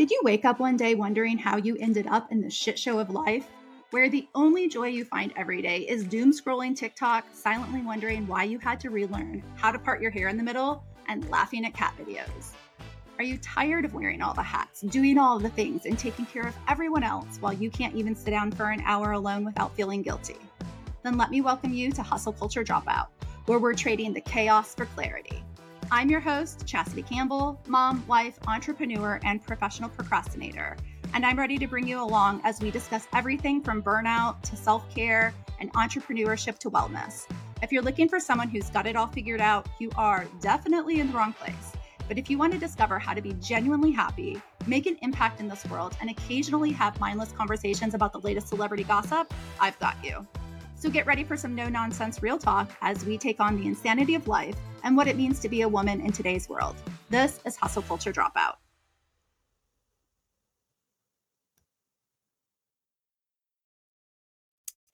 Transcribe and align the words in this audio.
Did 0.00 0.10
you 0.10 0.22
wake 0.24 0.46
up 0.46 0.60
one 0.60 0.78
day 0.78 0.94
wondering 0.94 1.36
how 1.36 1.58
you 1.58 1.76
ended 1.78 2.06
up 2.06 2.32
in 2.32 2.40
the 2.40 2.48
shit 2.48 2.78
show 2.78 2.98
of 3.00 3.10
life? 3.10 3.46
Where 3.90 4.08
the 4.08 4.26
only 4.34 4.66
joy 4.66 4.86
you 4.86 5.04
find 5.04 5.30
every 5.36 5.60
day 5.60 5.80
is 5.80 6.04
doom 6.04 6.32
scrolling 6.32 6.74
TikTok, 6.74 7.26
silently 7.34 7.82
wondering 7.82 8.26
why 8.26 8.44
you 8.44 8.58
had 8.58 8.80
to 8.80 8.88
relearn 8.88 9.42
how 9.56 9.70
to 9.70 9.78
part 9.78 10.00
your 10.00 10.10
hair 10.10 10.28
in 10.28 10.38
the 10.38 10.42
middle, 10.42 10.82
and 11.08 11.28
laughing 11.28 11.66
at 11.66 11.74
cat 11.74 11.92
videos. 12.00 12.52
Are 13.18 13.24
you 13.24 13.36
tired 13.42 13.84
of 13.84 13.92
wearing 13.92 14.22
all 14.22 14.32
the 14.32 14.40
hats, 14.40 14.80
doing 14.80 15.18
all 15.18 15.38
the 15.38 15.50
things, 15.50 15.84
and 15.84 15.98
taking 15.98 16.24
care 16.24 16.46
of 16.46 16.56
everyone 16.66 17.02
else 17.02 17.36
while 17.40 17.52
you 17.52 17.68
can't 17.68 17.94
even 17.94 18.16
sit 18.16 18.30
down 18.30 18.52
for 18.52 18.70
an 18.70 18.80
hour 18.86 19.12
alone 19.12 19.44
without 19.44 19.76
feeling 19.76 20.00
guilty? 20.00 20.38
Then 21.02 21.18
let 21.18 21.30
me 21.30 21.42
welcome 21.42 21.74
you 21.74 21.92
to 21.92 22.02
Hustle 22.02 22.32
Culture 22.32 22.64
Dropout, 22.64 23.08
where 23.44 23.58
we're 23.58 23.74
trading 23.74 24.14
the 24.14 24.22
chaos 24.22 24.74
for 24.74 24.86
clarity. 24.86 25.44
I'm 25.92 26.08
your 26.08 26.20
host, 26.20 26.64
Chastity 26.66 27.02
Campbell, 27.02 27.60
mom, 27.66 28.06
wife, 28.06 28.38
entrepreneur, 28.46 29.18
and 29.24 29.44
professional 29.44 29.88
procrastinator. 29.88 30.76
And 31.14 31.26
I'm 31.26 31.36
ready 31.36 31.58
to 31.58 31.66
bring 31.66 31.88
you 31.88 32.00
along 32.00 32.42
as 32.44 32.60
we 32.60 32.70
discuss 32.70 33.08
everything 33.12 33.60
from 33.60 33.82
burnout 33.82 34.40
to 34.42 34.56
self 34.56 34.88
care 34.94 35.34
and 35.58 35.72
entrepreneurship 35.72 36.58
to 36.58 36.70
wellness. 36.70 37.26
If 37.60 37.72
you're 37.72 37.82
looking 37.82 38.08
for 38.08 38.20
someone 38.20 38.48
who's 38.48 38.70
got 38.70 38.86
it 38.86 38.94
all 38.94 39.08
figured 39.08 39.40
out, 39.40 39.68
you 39.80 39.90
are 39.96 40.26
definitely 40.40 41.00
in 41.00 41.08
the 41.08 41.12
wrong 41.12 41.32
place. 41.32 41.72
But 42.06 42.18
if 42.18 42.30
you 42.30 42.38
want 42.38 42.52
to 42.52 42.58
discover 42.58 43.00
how 43.00 43.12
to 43.12 43.20
be 43.20 43.32
genuinely 43.40 43.90
happy, 43.90 44.40
make 44.68 44.86
an 44.86 44.96
impact 45.02 45.40
in 45.40 45.48
this 45.48 45.66
world, 45.66 45.96
and 46.00 46.08
occasionally 46.08 46.70
have 46.70 47.00
mindless 47.00 47.32
conversations 47.32 47.94
about 47.94 48.12
the 48.12 48.20
latest 48.20 48.46
celebrity 48.46 48.84
gossip, 48.84 49.34
I've 49.58 49.78
got 49.80 49.96
you. 50.04 50.24
So 50.80 50.88
get 50.88 51.04
ready 51.04 51.24
for 51.24 51.36
some 51.36 51.54
no 51.54 51.68
nonsense 51.68 52.22
real 52.22 52.38
talk 52.38 52.70
as 52.80 53.04
we 53.04 53.18
take 53.18 53.38
on 53.38 53.54
the 53.54 53.66
insanity 53.66 54.14
of 54.14 54.26
life 54.26 54.56
and 54.82 54.96
what 54.96 55.08
it 55.08 55.16
means 55.18 55.38
to 55.40 55.48
be 55.50 55.60
a 55.60 55.68
woman 55.68 56.00
in 56.00 56.10
today's 56.10 56.48
world. 56.48 56.74
This 57.10 57.38
is 57.44 57.54
Hustle 57.54 57.82
Culture 57.82 58.14
Dropout. 58.14 58.54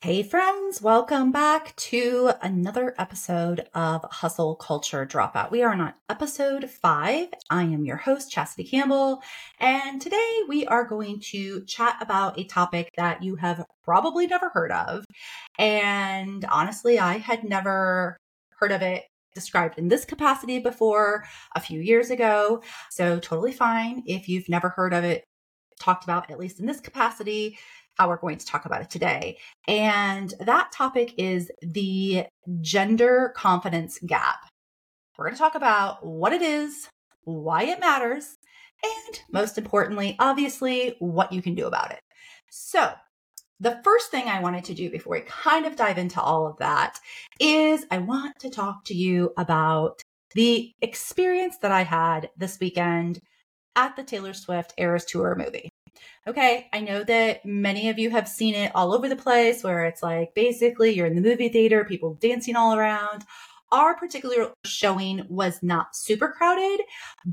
Hey, 0.07 0.23
friends, 0.23 0.81
welcome 0.81 1.33
back 1.33 1.75
to 1.75 2.31
another 2.41 2.95
episode 2.97 3.67
of 3.75 4.05
Hustle 4.09 4.55
Culture 4.55 5.05
Dropout. 5.05 5.51
We 5.51 5.65
are 5.65 5.73
on 5.73 5.95
episode 6.09 6.71
five. 6.71 7.27
I 7.51 7.65
am 7.65 7.85
your 7.85 7.97
host, 7.97 8.31
Chastity 8.31 8.63
Campbell, 8.63 9.21
and 9.59 10.01
today 10.01 10.43
we 10.49 10.65
are 10.65 10.85
going 10.85 11.19
to 11.33 11.65
chat 11.65 11.97
about 12.01 12.39
a 12.39 12.45
topic 12.45 12.93
that 12.97 13.25
you 13.25 13.35
have 13.35 13.65
probably 13.83 14.29
never 14.29 14.49
heard 14.51 14.71
of. 14.71 15.05
And 15.59 16.45
honestly, 16.53 17.01
I 17.01 17.19
had 17.19 17.43
never 17.43 18.17
heard 18.61 18.71
of 18.71 18.83
it 18.83 19.07
described 19.35 19.77
in 19.77 19.89
this 19.89 20.05
capacity 20.05 20.61
before 20.61 21.25
a 21.57 21.61
few 21.61 21.81
years 21.81 22.11
ago. 22.11 22.63
So, 22.93 23.19
totally 23.19 23.51
fine 23.51 24.05
if 24.07 24.29
you've 24.29 24.49
never 24.49 24.69
heard 24.69 24.95
of 24.95 25.03
it 25.03 25.25
talked 25.81 26.05
about, 26.05 26.31
at 26.31 26.39
least 26.39 26.61
in 26.61 26.67
this 26.67 26.81
capacity 26.81 27.59
how 27.97 28.09
we're 28.09 28.17
going 28.17 28.39
to 28.39 28.47
talk 28.47 28.67
about 28.67 28.83
it 28.83 28.91
today. 28.91 29.39
And 29.67 30.33
that 30.41 30.73
topic 30.73 31.15
is 31.19 31.51
the 31.63 32.27
gender 32.61 33.33
confidence 33.37 33.99
gap. 34.07 34.39
We're 35.17 35.27
going 35.27 35.35
to 35.35 35.41
talk 35.41 35.55
about 35.55 36.05
what 36.05 36.33
it 36.33 36.43
is, 36.43 36.89
why 37.25 37.65
it 37.65 37.81
matters, 37.81 38.37
and 38.85 39.21
most 39.33 39.57
importantly, 39.57 40.17
obviously, 40.19 40.97
what 40.99 41.33
you 41.33 41.41
can 41.41 41.55
do 41.55 41.67
about 41.67 41.91
it. 41.91 42.01
So, 42.51 42.93
the 43.59 43.81
first 43.83 44.11
thing 44.11 44.29
I 44.29 44.41
wanted 44.41 44.65
to 44.65 44.75
do 44.75 44.91
before 44.91 45.17
we 45.17 45.23
kind 45.23 45.65
of 45.65 45.77
dive 45.77 45.97
into 45.97 46.21
all 46.21 46.47
of 46.47 46.59
that 46.59 46.99
is 47.41 47.87
I 47.91 47.99
want 47.99 48.39
to 48.41 48.51
talk 48.51 48.85
to 48.85 48.95
you 48.95 49.33
about 49.39 50.03
the 50.35 50.73
experience 50.83 51.57
that 51.63 51.73
I 51.73 51.83
had 51.83 52.29
this 52.37 52.59
weekend 52.61 53.21
at 53.75 53.97
the 53.97 54.05
Taylor 54.05 54.35
Swift 54.35 54.75
Eras 54.77 55.07
Tour 55.07 55.35
movie. 55.35 55.71
Okay, 56.27 56.69
I 56.73 56.81
know 56.81 57.05
that 57.05 57.45
many 57.45 57.89
of 57.89 57.99
you 57.99 58.11
have 58.11 58.29
seen 58.29 58.55
it 58.55 58.73
all 58.75 58.93
over 58.93 59.09
the 59.09 59.17
place 59.17 59.63
where 59.63 59.85
it's 59.85 60.03
like 60.03 60.35
basically 60.35 60.93
you're 60.93 61.07
in 61.07 61.15
the 61.15 61.21
movie 61.21 61.49
theater, 61.49 61.85
people 61.85 62.15
dancing 62.15 62.57
all 62.57 62.75
around. 62.75 63.25
Our 63.73 63.97
particular 63.97 64.53
showing 64.65 65.25
was 65.29 65.63
not 65.63 65.97
super 65.97 66.29
crowded, 66.29 66.81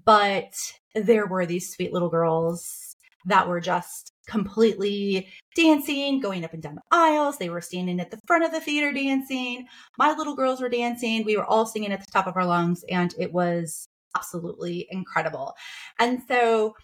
but 0.05 0.53
there 0.95 1.25
were 1.25 1.45
these 1.45 1.73
sweet 1.73 1.93
little 1.93 2.09
girls 2.09 2.95
that 3.25 3.47
were 3.47 3.61
just 3.61 4.11
completely 4.27 5.27
dancing, 5.55 6.19
going 6.19 6.43
up 6.43 6.53
and 6.53 6.61
down 6.61 6.75
the 6.75 6.81
aisles. 6.91 7.37
They 7.37 7.49
were 7.49 7.61
standing 7.61 7.99
at 7.99 8.11
the 8.11 8.19
front 8.27 8.43
of 8.43 8.51
the 8.51 8.59
theater 8.59 8.91
dancing. 8.91 9.65
My 9.97 10.13
little 10.13 10.35
girls 10.35 10.61
were 10.61 10.69
dancing. 10.69 11.23
We 11.23 11.37
were 11.37 11.45
all 11.45 11.65
singing 11.65 11.91
at 11.91 11.99
the 11.99 12.11
top 12.11 12.27
of 12.27 12.35
our 12.35 12.45
lungs, 12.45 12.83
and 12.89 13.13
it 13.17 13.31
was 13.31 13.87
absolutely 14.15 14.87
incredible. 14.91 15.53
And 15.99 16.21
so 16.27 16.75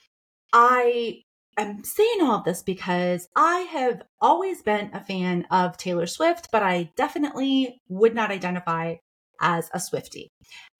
I 0.53 1.21
I'm 1.59 1.83
saying 1.83 2.21
all 2.21 2.35
of 2.35 2.45
this 2.45 2.63
because 2.63 3.27
I 3.35 3.59
have 3.71 4.03
always 4.21 4.61
been 4.61 4.91
a 4.93 5.03
fan 5.03 5.45
of 5.51 5.75
Taylor 5.75 6.07
Swift, 6.07 6.47
but 6.53 6.63
I 6.63 6.89
definitely 6.95 7.81
would 7.89 8.15
not 8.15 8.31
identify 8.31 8.95
as 9.41 9.69
a 9.73 9.79
Swifty. 9.81 10.31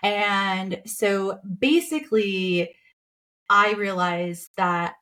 And 0.01 0.81
so 0.85 1.40
basically, 1.59 2.73
I 3.50 3.73
realized 3.73 4.51
that 4.56 4.94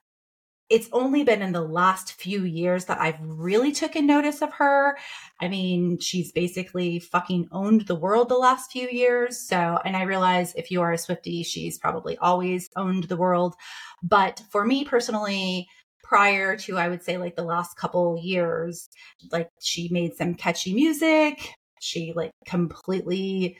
it's 0.69 0.89
only 0.91 1.23
been 1.23 1.41
in 1.41 1.53
the 1.53 1.61
last 1.61 2.13
few 2.13 2.43
years 2.43 2.85
that 2.85 2.99
I've 2.99 3.19
really 3.21 3.71
taken 3.71 4.05
notice 4.05 4.41
of 4.41 4.51
her. 4.53 4.97
I 5.39 5.47
mean, 5.47 5.99
she's 5.99 6.31
basically 6.31 6.99
fucking 6.99 7.47
owned 7.51 7.87
the 7.87 7.95
world 7.95 8.27
the 8.27 8.37
last 8.37 8.71
few 8.71 8.87
years. 8.89 9.39
So, 9.39 9.79
and 9.85 9.95
I 9.95 10.03
realize 10.03 10.53
if 10.55 10.69
you 10.69 10.81
are 10.81 10.91
a 10.91 10.97
Swifty, 10.97 11.43
she's 11.43 11.77
probably 11.77 12.17
always 12.17 12.69
owned 12.75 13.05
the 13.05 13.15
world. 13.15 13.55
But 14.03 14.41
for 14.51 14.65
me 14.65 14.83
personally, 14.83 15.67
prior 16.03 16.57
to, 16.57 16.77
I 16.77 16.89
would 16.89 17.03
say 17.03 17.17
like 17.17 17.35
the 17.35 17.43
last 17.43 17.77
couple 17.77 18.19
years, 18.21 18.89
like 19.31 19.49
she 19.61 19.87
made 19.89 20.15
some 20.15 20.35
catchy 20.35 20.73
music. 20.73 21.53
She 21.79 22.11
like 22.15 22.31
completely 22.45 23.57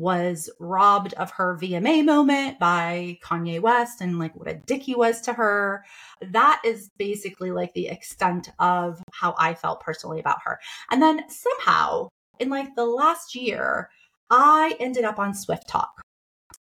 was 0.00 0.50
robbed 0.58 1.14
of 1.14 1.30
her 1.32 1.56
VMA 1.60 2.04
moment 2.04 2.58
by 2.58 3.18
Kanye 3.22 3.60
West 3.60 4.00
and 4.00 4.18
like 4.18 4.34
what 4.34 4.48
a 4.48 4.54
dick 4.54 4.82
he 4.82 4.94
was 4.94 5.20
to 5.22 5.32
her. 5.32 5.84
That 6.22 6.62
is 6.64 6.90
basically 6.98 7.50
like 7.50 7.72
the 7.74 7.88
extent 7.88 8.50
of 8.58 9.02
how 9.12 9.34
I 9.38 9.54
felt 9.54 9.80
personally 9.80 10.20
about 10.20 10.38
her. 10.44 10.58
And 10.90 11.02
then 11.02 11.24
somehow 11.28 12.08
in 12.38 12.48
like 12.48 12.74
the 12.74 12.86
last 12.86 13.34
year, 13.34 13.90
I 14.30 14.76
ended 14.80 15.04
up 15.04 15.18
on 15.18 15.32
SwiftTok. 15.32 15.88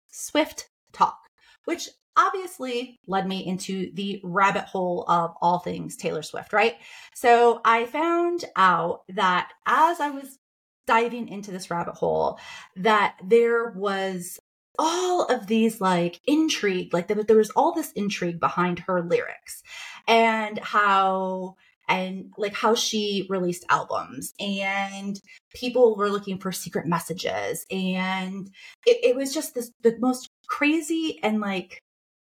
Swift 0.09 0.70
Talk, 0.94 1.20
which 1.66 1.90
obviously 2.18 2.97
led 3.06 3.28
me 3.28 3.46
into 3.46 3.92
the 3.94 4.20
rabbit 4.24 4.64
hole 4.64 5.06
of 5.08 5.36
all 5.42 5.59
things 5.59 5.96
Taylor 5.96 6.24
Swift, 6.24 6.52
right? 6.52 6.76
So 7.14 7.62
I 7.64 7.86
found 7.86 8.46
out 8.56 9.03
that 9.09 9.52
as 9.68 10.00
I 10.00 10.09
was 10.09 10.40
diving 10.88 11.28
into 11.28 11.52
this 11.52 11.70
rabbit 11.70 11.96
hole 11.96 12.40
that 12.75 13.18
there 13.24 13.70
was 13.72 14.40
all 14.80 15.25
of 15.25 15.48
these 15.48 15.81
like 15.81 16.20
intrigue, 16.25 16.94
like 16.94 17.08
there, 17.08 17.24
there 17.24 17.38
was 17.38 17.50
all 17.52 17.74
this 17.74 17.92
intrigue 17.94 18.40
behind 18.40 18.80
her 18.80 19.02
lyrics 19.02 19.64
and 20.08 20.58
how 20.59 21.56
and 21.90 22.34
like 22.38 22.53
how 22.53 22.76
she 22.76 23.26
released 23.30 23.66
albums. 23.70 24.34
And 24.40 25.20
people 25.53 25.96
were 25.96 26.09
looking 26.09 26.38
for 26.38 26.52
secret 26.52 26.86
messages. 26.86 27.66
And 27.72 28.50
it, 28.86 28.97
it 29.03 29.16
was 29.16 29.34
just 29.34 29.56
this 29.56 29.72
the 29.81 29.97
most 30.00 30.30
crazy 30.47 31.20
and 31.24 31.40
like 31.40 31.81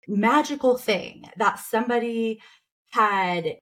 magical 0.08 0.78
thing 0.78 1.30
that 1.38 1.60
somebody 1.60 2.42
had 2.92 3.58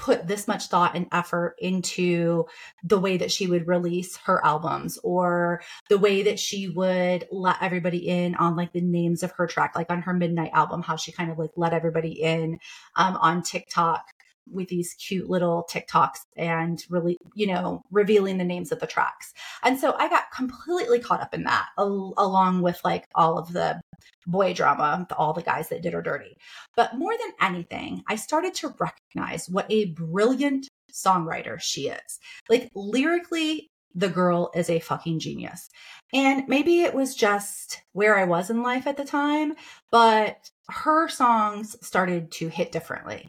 put 0.00 0.26
this 0.26 0.48
much 0.48 0.68
thought 0.68 0.96
and 0.96 1.06
effort 1.12 1.56
into 1.58 2.46
the 2.82 2.98
way 2.98 3.18
that 3.18 3.30
she 3.30 3.46
would 3.46 3.66
release 3.66 4.16
her 4.16 4.42
albums 4.44 4.98
or 5.04 5.60
the 5.90 5.98
way 5.98 6.22
that 6.22 6.38
she 6.38 6.68
would 6.68 7.28
let 7.30 7.56
everybody 7.60 8.08
in 8.08 8.34
on 8.36 8.56
like 8.56 8.72
the 8.72 8.80
names 8.80 9.22
of 9.22 9.30
her 9.32 9.46
track 9.46 9.76
like 9.76 9.90
on 9.90 10.00
her 10.00 10.14
midnight 10.14 10.50
album 10.54 10.80
how 10.80 10.96
she 10.96 11.12
kind 11.12 11.30
of 11.30 11.38
like 11.38 11.50
let 11.54 11.74
everybody 11.74 12.12
in 12.12 12.58
um, 12.96 13.14
on 13.16 13.42
tiktok 13.42 14.06
with 14.50 14.68
these 14.68 14.94
cute 14.94 15.28
little 15.28 15.66
TikToks 15.70 16.18
and 16.36 16.84
really, 16.88 17.16
you 17.34 17.46
know, 17.46 17.82
revealing 17.90 18.38
the 18.38 18.44
names 18.44 18.72
of 18.72 18.80
the 18.80 18.86
tracks. 18.86 19.32
And 19.62 19.78
so 19.78 19.94
I 19.98 20.08
got 20.08 20.30
completely 20.32 20.98
caught 20.98 21.20
up 21.20 21.34
in 21.34 21.44
that 21.44 21.68
al- 21.78 22.14
along 22.16 22.62
with 22.62 22.80
like 22.84 23.04
all 23.14 23.38
of 23.38 23.52
the 23.52 23.80
boy 24.26 24.52
drama, 24.54 25.06
all 25.16 25.32
the 25.32 25.42
guys 25.42 25.68
that 25.68 25.82
did 25.82 25.92
her 25.92 26.02
dirty. 26.02 26.36
But 26.76 26.96
more 26.96 27.12
than 27.12 27.48
anything, 27.48 28.02
I 28.08 28.16
started 28.16 28.54
to 28.56 28.74
recognize 28.78 29.48
what 29.48 29.66
a 29.70 29.86
brilliant 29.86 30.68
songwriter 30.92 31.60
she 31.60 31.88
is. 31.88 32.18
Like 32.48 32.70
lyrically, 32.74 33.70
the 33.94 34.08
girl 34.08 34.50
is 34.54 34.70
a 34.70 34.80
fucking 34.80 35.18
genius. 35.18 35.68
And 36.12 36.46
maybe 36.48 36.82
it 36.82 36.94
was 36.94 37.14
just 37.14 37.82
where 37.92 38.18
I 38.18 38.24
was 38.24 38.50
in 38.50 38.62
life 38.62 38.86
at 38.86 38.96
the 38.96 39.04
time, 39.04 39.54
but 39.90 40.50
her 40.68 41.08
songs 41.08 41.76
started 41.84 42.30
to 42.32 42.48
hit 42.48 42.72
differently. 42.72 43.28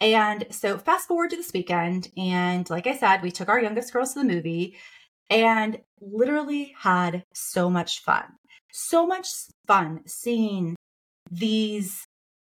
And 0.00 0.46
so 0.50 0.78
fast 0.78 1.08
forward 1.08 1.30
to 1.30 1.36
this 1.36 1.52
weekend. 1.52 2.10
And 2.16 2.68
like 2.68 2.86
I 2.86 2.96
said, 2.96 3.22
we 3.22 3.30
took 3.30 3.48
our 3.48 3.60
youngest 3.60 3.92
girls 3.92 4.14
to 4.14 4.20
the 4.20 4.26
movie 4.26 4.76
and 5.30 5.80
literally 6.00 6.74
had 6.78 7.24
so 7.32 7.70
much 7.70 8.02
fun. 8.02 8.24
So 8.72 9.06
much 9.06 9.28
fun 9.66 10.00
seeing 10.06 10.76
these 11.30 12.06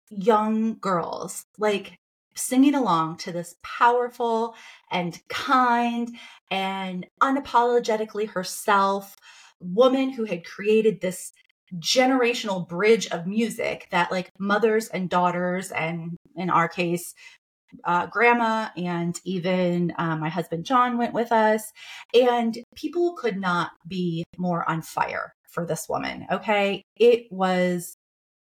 young 0.09 0.77
girls, 0.79 1.45
like 1.57 1.95
singing 2.35 2.75
along 2.75 3.17
to 3.17 3.31
this 3.31 3.55
powerful 3.63 4.55
and 4.89 5.19
kind 5.27 6.09
and 6.49 7.05
unapologetically 7.21 8.29
herself 8.29 9.15
woman 9.59 10.09
who 10.09 10.25
had 10.25 10.45
created 10.45 11.01
this 11.01 11.31
generational 11.79 12.68
bridge 12.68 13.07
of 13.07 13.27
music 13.27 13.88
that 13.91 14.12
like 14.12 14.29
mothers 14.39 14.88
and 14.88 15.09
daughters 15.09 15.71
and 15.71 16.18
in 16.35 16.50
our 16.50 16.68
case 16.68 17.13
uh, 17.85 18.06
grandma 18.07 18.68
and 18.75 19.18
even 19.23 19.94
um, 19.97 20.19
my 20.19 20.29
husband 20.29 20.65
john 20.65 20.97
went 20.97 21.13
with 21.13 21.31
us. 21.31 21.63
And 22.13 22.57
people 22.75 23.13
could 23.13 23.38
not 23.38 23.71
be 23.88 24.25
more 24.38 24.69
on 24.69 24.81
fire 24.81 25.33
for 25.50 25.65
this 25.65 25.88
woman 25.88 26.25
okay? 26.31 26.83
It 26.97 27.31
was 27.31 27.95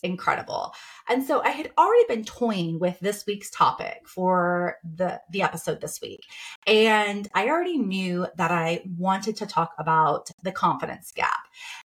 incredible. 0.03 0.73
And 1.09 1.25
so 1.25 1.43
I 1.43 1.51
had 1.51 1.71
already 1.79 2.05
been 2.09 2.25
toying 2.25 2.79
with 2.79 2.99
this 3.01 3.25
week's 3.27 3.51
topic 3.51 4.03
for 4.07 4.77
the 4.85 5.21
the 5.31 5.43
episode 5.43 5.81
this 5.81 6.01
week. 6.01 6.25
And 6.67 7.29
I 7.35 7.49
already 7.49 7.79
knew 7.79 8.27
that 8.37 8.51
I 8.51 8.83
wanted 8.99 9.37
to 9.37 9.47
talk 9.47 9.73
about 9.79 10.31
the 10.43 10.53
confidence 10.53 11.13
gap. 11.13 11.41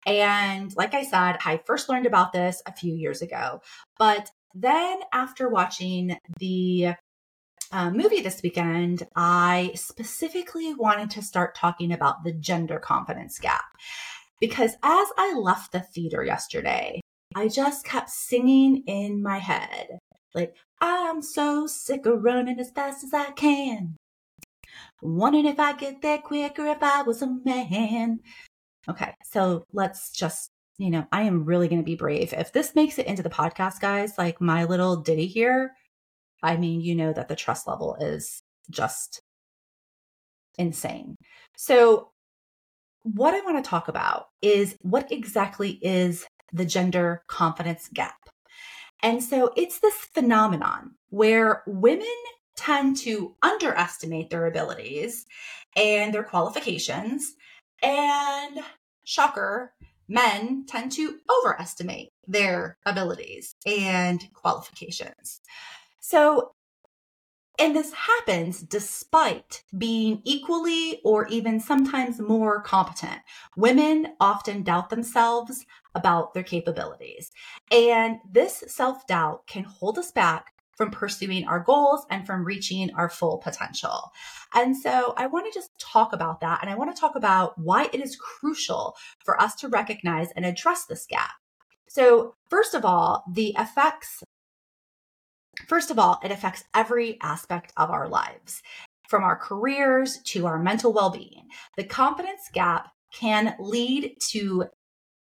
And 0.05 0.75
like 0.75 0.93
I 0.93 1.03
said, 1.03 1.37
I 1.45 1.61
first 1.65 1.89
learned 1.89 2.05
about 2.05 2.33
this 2.33 2.61
a 2.65 2.73
few 2.73 2.95
years 2.95 3.21
ago. 3.21 3.61
But 3.97 4.29
then 4.53 4.99
after 5.13 5.47
watching 5.49 6.17
the 6.39 6.93
uh, 7.71 7.89
movie 7.89 8.21
this 8.21 8.41
weekend, 8.43 9.07
I 9.15 9.71
specifically 9.75 10.73
wanted 10.73 11.09
to 11.11 11.21
start 11.21 11.55
talking 11.55 11.91
about 11.91 12.23
the 12.23 12.33
gender 12.33 12.79
confidence 12.79 13.39
gap. 13.39 13.63
Because 14.39 14.71
as 14.83 15.07
I 15.17 15.35
left 15.37 15.71
the 15.71 15.79
theater 15.79 16.23
yesterday, 16.23 16.99
I 17.35 17.47
just 17.47 17.85
kept 17.85 18.09
singing 18.09 18.83
in 18.87 19.23
my 19.23 19.37
head, 19.37 19.99
like, 20.33 20.55
I'm 20.79 21.21
so 21.21 21.67
sick 21.67 22.05
of 22.05 22.23
running 22.23 22.59
as 22.59 22.71
fast 22.71 23.03
as 23.03 23.13
I 23.13 23.31
can. 23.31 23.97
Wondering 25.01 25.45
if 25.45 25.59
I 25.59 25.73
get 25.73 26.01
there 26.01 26.17
quicker 26.19 26.65
if 26.67 26.81
I 26.81 27.03
was 27.03 27.21
a 27.21 27.27
man. 27.45 28.19
Okay, 28.89 29.13
so 29.23 29.65
let's 29.73 30.11
just, 30.11 30.49
you 30.77 30.89
know, 30.89 31.05
I 31.11 31.23
am 31.23 31.45
really 31.45 31.67
going 31.67 31.81
to 31.81 31.85
be 31.85 31.95
brave. 31.95 32.33
If 32.33 32.51
this 32.53 32.75
makes 32.75 32.97
it 32.97 33.07
into 33.07 33.23
the 33.23 33.29
podcast, 33.29 33.79
guys, 33.79 34.17
like 34.17 34.41
my 34.41 34.63
little 34.63 34.97
ditty 34.97 35.27
here, 35.27 35.73
I 36.41 36.57
mean, 36.57 36.81
you 36.81 36.95
know 36.95 37.13
that 37.13 37.27
the 37.27 37.35
trust 37.35 37.67
level 37.67 37.95
is 37.99 38.41
just 38.69 39.21
insane. 40.57 41.15
So, 41.57 42.09
what 43.03 43.33
I 43.33 43.41
want 43.41 43.63
to 43.63 43.67
talk 43.67 43.87
about 43.87 44.27
is 44.41 44.75
what 44.81 45.11
exactly 45.11 45.79
is 45.81 46.25
the 46.51 46.65
gender 46.65 47.23
confidence 47.27 47.89
gap. 47.93 48.29
And 49.03 49.23
so 49.23 49.51
it's 49.55 49.79
this 49.79 49.95
phenomenon 50.13 50.91
where 51.09 51.63
women 51.65 52.07
tend 52.55 52.97
to 52.97 53.35
underestimate 53.41 54.29
their 54.29 54.45
abilities 54.45 55.25
and 55.75 56.13
their 56.13 56.23
qualifications. 56.23 57.33
And 57.81 58.59
shocker, 59.03 59.73
men 60.07 60.65
tend 60.67 60.91
to 60.93 61.17
overestimate 61.39 62.09
their 62.27 62.77
abilities 62.85 63.55
and 63.65 64.21
qualifications. 64.33 65.41
So 65.99 66.51
and 67.61 67.75
this 67.75 67.93
happens 67.93 68.59
despite 68.61 69.61
being 69.77 70.23
equally 70.23 70.99
or 71.03 71.27
even 71.27 71.59
sometimes 71.59 72.19
more 72.19 72.59
competent. 72.63 73.19
Women 73.55 74.15
often 74.19 74.63
doubt 74.63 74.89
themselves 74.89 75.63
about 75.93 76.33
their 76.33 76.41
capabilities. 76.41 77.29
And 77.71 78.17
this 78.27 78.63
self 78.65 79.05
doubt 79.05 79.45
can 79.45 79.63
hold 79.63 79.99
us 79.99 80.11
back 80.11 80.53
from 80.75 80.89
pursuing 80.89 81.47
our 81.47 81.59
goals 81.59 82.03
and 82.09 82.25
from 82.25 82.43
reaching 82.43 82.91
our 82.95 83.09
full 83.09 83.37
potential. 83.37 84.11
And 84.55 84.75
so 84.75 85.13
I 85.15 85.27
want 85.27 85.45
to 85.45 85.53
just 85.53 85.69
talk 85.79 86.13
about 86.13 86.39
that. 86.39 86.59
And 86.63 86.71
I 86.71 86.75
want 86.75 86.95
to 86.95 86.99
talk 86.99 87.15
about 87.15 87.59
why 87.59 87.89
it 87.93 88.01
is 88.01 88.15
crucial 88.15 88.95
for 89.23 89.39
us 89.39 89.53
to 89.57 89.67
recognize 89.67 90.31
and 90.35 90.47
address 90.47 90.85
this 90.85 91.05
gap. 91.05 91.29
So, 91.87 92.35
first 92.49 92.73
of 92.73 92.85
all, 92.85 93.23
the 93.31 93.53
effects 93.59 94.23
First 95.71 95.89
of 95.89 95.97
all, 95.97 96.19
it 96.21 96.31
affects 96.33 96.65
every 96.73 97.17
aspect 97.21 97.71
of 97.77 97.91
our 97.91 98.09
lives, 98.09 98.61
from 99.07 99.23
our 99.23 99.37
careers 99.37 100.17
to 100.25 100.45
our 100.45 100.59
mental 100.59 100.91
well 100.91 101.09
being. 101.09 101.47
The 101.77 101.85
confidence 101.85 102.49
gap 102.51 102.89
can 103.13 103.55
lead 103.57 104.17
to 104.31 104.65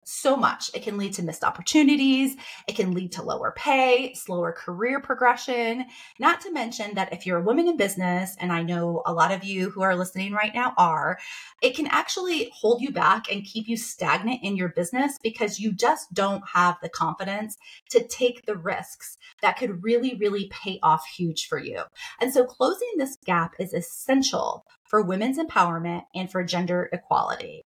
so 0.09 0.37
much. 0.37 0.71
It 0.73 0.85
can 0.85 0.97
lead 0.97 1.15
to 1.15 1.23
missed 1.23 1.43
opportunities. 1.43 2.37
It 2.69 2.77
can 2.77 2.93
lead 2.93 3.13
to 3.13 3.23
lower 3.23 3.53
pay, 3.57 4.15
slower 4.15 4.53
career 4.53 5.01
progression. 5.01 5.85
Not 6.21 6.41
to 6.43 6.53
mention 6.53 6.95
that 6.95 7.13
if 7.13 7.27
you're 7.27 7.39
a 7.39 7.43
woman 7.43 7.67
in 7.67 7.77
business, 7.77 8.37
and 8.39 8.53
I 8.53 8.63
know 8.63 9.03
a 9.05 9.13
lot 9.13 9.33
of 9.33 9.43
you 9.43 9.71
who 9.71 9.83
are 9.83 9.97
listening 9.97 10.33
right 10.33 10.55
now 10.55 10.75
are, 10.79 11.19
it 11.61 11.75
can 11.75 11.89
actually 11.89 12.51
hold 12.55 12.81
you 12.81 12.93
back 12.93 13.31
and 13.31 13.45
keep 13.45 13.67
you 13.67 13.77
stagnant 13.77 14.41
in 14.45 14.57
your 14.57 14.69
business 14.69 15.19
because 15.23 15.59
you 15.59 15.73
just 15.73 16.15
don't 16.15 16.45
have 16.55 16.77
the 16.81 16.89
confidence 16.89 17.57
to 17.91 18.07
take 18.07 18.47
the 18.47 18.57
risks 18.57 19.19
that 19.43 19.59
could 19.59 19.83
really, 19.83 20.15
really 20.15 20.49
pay 20.51 20.79
off 20.85 21.05
huge 21.17 21.49
for 21.49 21.59
you. 21.59 21.83
And 22.21 22.33
so 22.33 22.45
closing 22.45 22.93
this 22.97 23.17
gap 23.25 23.55
is 23.59 23.75
essential 23.75 24.67
for 24.85 25.03
women's 25.03 25.39
empowerment 25.39 26.03
and 26.15 26.31
for 26.31 26.45
gender 26.45 26.89
equality. 26.93 27.65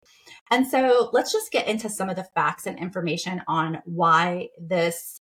And 0.50 0.66
so 0.66 1.10
let's 1.12 1.32
just 1.32 1.50
get 1.50 1.66
into 1.66 1.88
some 1.88 2.08
of 2.08 2.16
the 2.16 2.24
facts 2.34 2.66
and 2.66 2.78
information 2.78 3.42
on 3.48 3.82
why 3.84 4.48
this 4.58 5.20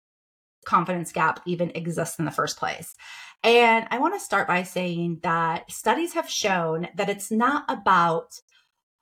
confidence 0.64 1.12
gap 1.12 1.40
even 1.46 1.70
exists 1.74 2.18
in 2.18 2.24
the 2.24 2.30
first 2.30 2.58
place. 2.58 2.94
And 3.42 3.86
I 3.90 3.98
want 3.98 4.14
to 4.14 4.20
start 4.20 4.48
by 4.48 4.62
saying 4.62 5.20
that 5.22 5.70
studies 5.70 6.14
have 6.14 6.28
shown 6.28 6.88
that 6.96 7.08
it's 7.08 7.30
not 7.30 7.64
about 7.68 8.40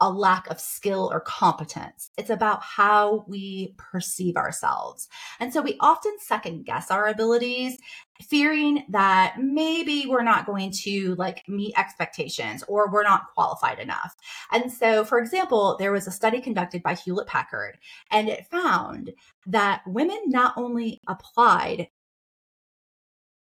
a 0.00 0.10
lack 0.10 0.48
of 0.50 0.60
skill 0.60 1.08
or 1.12 1.20
competence. 1.20 2.10
It's 2.18 2.30
about 2.30 2.62
how 2.62 3.24
we 3.28 3.74
perceive 3.78 4.36
ourselves. 4.36 5.08
And 5.40 5.52
so 5.52 5.62
we 5.62 5.76
often 5.80 6.16
second 6.18 6.64
guess 6.66 6.90
our 6.90 7.08
abilities, 7.08 7.78
fearing 8.22 8.84
that 8.88 9.36
maybe 9.38 10.06
we're 10.06 10.22
not 10.22 10.46
going 10.46 10.70
to 10.70 11.14
like 11.16 11.42
meet 11.48 11.78
expectations 11.78 12.62
or 12.68 12.90
we're 12.90 13.02
not 13.02 13.32
qualified 13.34 13.78
enough. 13.78 14.14
And 14.52 14.72
so, 14.72 15.04
for 15.04 15.18
example, 15.18 15.76
there 15.78 15.92
was 15.92 16.06
a 16.06 16.12
study 16.12 16.40
conducted 16.40 16.82
by 16.82 16.94
Hewlett 16.94 17.26
Packard 17.26 17.78
and 18.10 18.28
it 18.28 18.46
found 18.50 19.12
that 19.46 19.82
women 19.86 20.20
not 20.26 20.54
only 20.56 21.00
applied 21.08 21.88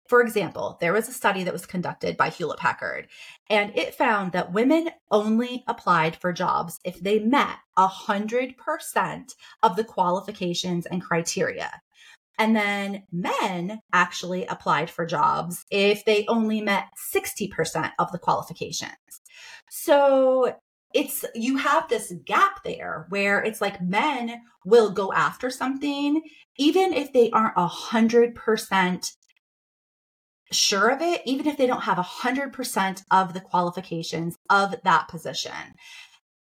for 0.10 0.22
example, 0.22 0.80
there 0.82 0.92
was 0.92 1.08
a 1.08 1.14
study 1.14 1.44
that 1.44 1.54
was 1.54 1.68
conducted 1.68 2.18
by 2.18 2.30
Hewlett 2.30 2.60
Packard, 2.60 3.08
and 3.48 3.72
it 3.78 3.94
found 3.94 4.32
that 4.32 4.52
women 4.52 4.90
only 5.12 5.64
applied 5.68 6.16
for 6.16 6.34
jobs 6.34 6.80
if 6.84 7.00
they 7.00 7.20
met 7.20 7.58
100% 7.78 9.36
of 9.62 9.76
the 9.76 9.84
qualifications 9.84 10.88
and 10.88 11.04
criteria. 11.04 11.82
And 12.40 12.56
then 12.56 13.04
men 13.12 13.82
actually 13.94 14.48
applied 14.48 14.90
for 14.90 15.06
jobs 15.06 15.64
if 15.70 16.04
they 16.06 16.26
only 16.28 16.60
met 16.60 16.86
60% 17.14 17.92
of 18.00 18.12
the 18.12 18.18
qualifications. 18.18 19.22
So 19.70 20.56
it's 20.92 21.24
you 21.36 21.58
have 21.58 21.88
this 21.88 22.12
gap 22.26 22.64
there 22.64 23.06
where 23.10 23.44
it's 23.44 23.62
like 23.62 23.80
men 23.80 24.42
will 24.66 24.90
go 24.90 25.14
after 25.14 25.52
something 25.52 26.20
even 26.58 26.94
if 26.94 27.14
they 27.14 27.30
aren't 27.30 27.54
a 27.56 27.68
hundred 27.68 28.34
percent 28.34 29.12
sure 30.52 30.90
of 30.90 31.02
it, 31.02 31.22
even 31.26 31.48
if 31.48 31.58
they 31.58 31.68
don't 31.68 31.84
have 31.84 31.98
100% 31.98 33.04
of 33.12 33.34
the 33.34 33.42
qualifications 33.42 34.36
of 34.50 34.76
that 34.84 35.08
position. 35.08 35.76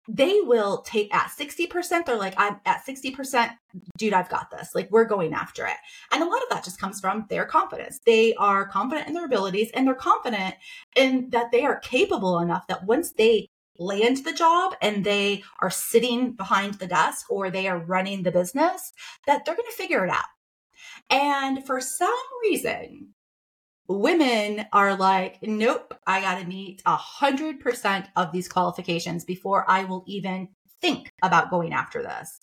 They 0.09 0.39
will 0.41 0.83
take 0.83 1.13
at 1.13 1.31
60%, 1.37 2.05
they're 2.05 2.15
like, 2.15 2.35
I'm 2.37 2.61
at 2.65 2.85
60%, 2.85 3.51
dude, 3.97 4.13
I've 4.13 4.29
got 4.29 4.49
this. 4.49 4.69
Like, 4.73 4.89
we're 4.89 5.03
going 5.03 5.33
after 5.33 5.65
it. 5.65 5.75
And 6.13 6.23
a 6.23 6.25
lot 6.25 6.41
of 6.41 6.49
that 6.49 6.63
just 6.63 6.79
comes 6.79 7.01
from 7.01 7.25
their 7.29 7.45
confidence. 7.45 7.99
They 8.05 8.33
are 8.35 8.65
confident 8.69 9.09
in 9.09 9.13
their 9.13 9.25
abilities 9.25 9.69
and 9.73 9.85
they're 9.85 9.95
confident 9.95 10.55
in 10.95 11.29
that 11.31 11.51
they 11.51 11.65
are 11.65 11.79
capable 11.79 12.39
enough 12.39 12.67
that 12.67 12.85
once 12.85 13.11
they 13.11 13.49
land 13.79 14.23
the 14.23 14.33
job 14.33 14.75
and 14.81 15.03
they 15.03 15.43
are 15.59 15.69
sitting 15.69 16.31
behind 16.31 16.75
the 16.75 16.87
desk 16.87 17.29
or 17.29 17.49
they 17.49 17.67
are 17.67 17.77
running 17.77 18.23
the 18.23 18.31
business, 18.31 18.93
that 19.25 19.43
they're 19.43 19.55
going 19.55 19.69
to 19.69 19.75
figure 19.75 20.05
it 20.05 20.09
out. 20.09 20.23
And 21.09 21.65
for 21.65 21.81
some 21.81 22.09
reason, 22.43 23.13
women 23.87 24.65
are 24.73 24.95
like, 24.95 25.39
nope, 25.41 25.93
I 26.05 26.21
got 26.21 26.39
to 26.39 26.47
meet 26.47 26.81
a 26.85 26.95
hundred 26.95 27.59
percent 27.59 28.07
of 28.15 28.31
these 28.31 28.47
qualifications 28.47 29.23
before 29.23 29.69
I 29.69 29.85
will 29.85 30.03
even 30.07 30.49
think 30.81 31.11
about 31.21 31.49
going 31.49 31.73
after 31.73 32.01
this. 32.01 32.39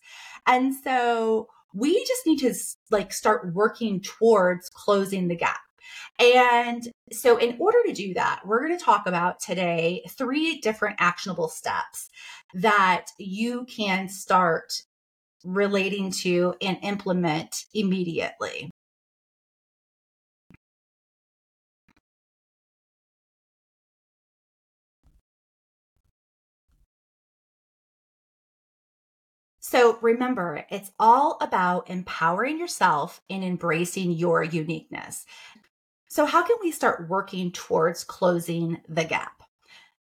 And 0.46 0.74
so 0.74 1.48
we 1.74 2.04
just 2.04 2.26
need 2.26 2.38
to 2.38 2.54
like 2.90 3.12
start 3.12 3.52
working 3.54 4.00
towards 4.00 4.68
closing 4.70 5.28
the 5.28 5.36
gap. 5.36 5.60
And 6.18 6.88
so, 7.12 7.36
in 7.36 7.56
order 7.58 7.78
to 7.86 7.92
do 7.92 8.14
that, 8.14 8.40
we're 8.46 8.64
going 8.64 8.78
to 8.78 8.84
talk 8.84 9.06
about 9.06 9.40
today 9.40 10.04
three 10.08 10.58
different 10.60 10.96
actionable 10.98 11.48
steps 11.48 12.08
that 12.54 13.06
you 13.18 13.66
can 13.66 14.08
start 14.08 14.72
relating 15.44 16.10
to 16.10 16.54
and 16.60 16.78
implement 16.82 17.64
immediately. 17.74 18.70
So 29.74 29.98
remember, 30.02 30.64
it's 30.70 30.92
all 31.00 31.36
about 31.40 31.90
empowering 31.90 32.60
yourself 32.60 33.20
and 33.28 33.42
embracing 33.42 34.12
your 34.12 34.44
uniqueness. 34.44 35.26
So, 36.08 36.26
how 36.26 36.44
can 36.44 36.58
we 36.62 36.70
start 36.70 37.08
working 37.08 37.50
towards 37.50 38.04
closing 38.04 38.80
the 38.88 39.02
gap? 39.02 39.42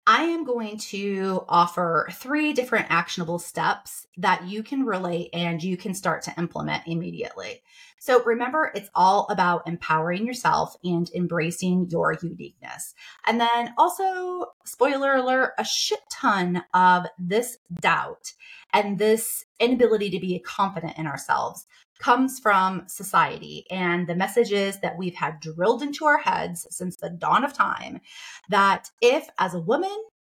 I 0.05 0.25
am 0.25 0.45
going 0.45 0.77
to 0.77 1.45
offer 1.49 2.07
three 2.13 2.53
different 2.53 2.91
actionable 2.91 3.39
steps 3.39 4.05
that 4.17 4.43
you 4.43 4.61
can 4.61 4.85
relate 4.85 5.31
and 5.33 5.63
you 5.63 5.77
can 5.77 5.95
start 5.95 6.21
to 6.25 6.35
implement 6.37 6.83
immediately. 6.85 7.63
So 8.05 8.23
remember, 8.23 8.71
it's 8.75 8.91
all 8.93 9.25
about 9.31 9.67
empowering 9.67 10.27
yourself 10.27 10.75
and 10.83 11.09
embracing 11.15 11.87
your 11.89 12.15
uniqueness. 12.21 12.93
And 13.25 13.41
then 13.41 13.73
also, 13.79 14.51
spoiler 14.63 15.15
alert, 15.15 15.53
a 15.57 15.65
shit 15.65 16.01
ton 16.11 16.61
of 16.75 17.07
this 17.17 17.57
doubt 17.81 18.33
and 18.71 18.99
this 18.99 19.43
inability 19.59 20.11
to 20.11 20.19
be 20.19 20.37
confident 20.37 20.99
in 20.99 21.07
ourselves 21.07 21.65
comes 21.97 22.39
from 22.39 22.83
society 22.87 23.65
and 23.71 24.05
the 24.05 24.13
messages 24.13 24.79
that 24.81 24.99
we've 24.99 25.15
had 25.15 25.39
drilled 25.39 25.81
into 25.81 26.05
our 26.05 26.19
heads 26.19 26.67
since 26.69 26.97
the 26.97 27.09
dawn 27.09 27.43
of 27.43 27.53
time 27.53 28.01
that 28.49 28.91
if, 29.01 29.27
as 29.39 29.55
a 29.55 29.59
woman, 29.59 29.97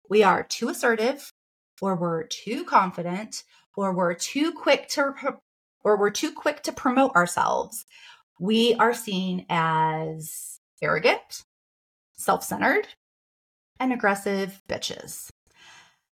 we 0.07 0.21
are 0.21 0.43
too 0.43 0.69
assertive 0.69 1.31
or 1.81 1.95
we're 1.95 2.27
too 2.27 2.63
confident 2.63 3.43
or 3.75 3.91
we're 3.91 4.13
too 4.13 4.51
quick 4.51 4.87
to 4.89 5.15
or 5.85 5.97
we're 5.97 6.09
too 6.09 6.31
quick 6.31 6.63
to 6.63 6.73
promote 6.73 7.15
ourselves, 7.15 7.85
we 8.39 8.73
are 8.75 8.93
seen 8.93 9.45
as 9.47 10.59
arrogant, 10.81 11.43
self-centered, 12.15 12.87
and 13.79 13.93
aggressive 13.93 14.61
bitches. 14.67 15.29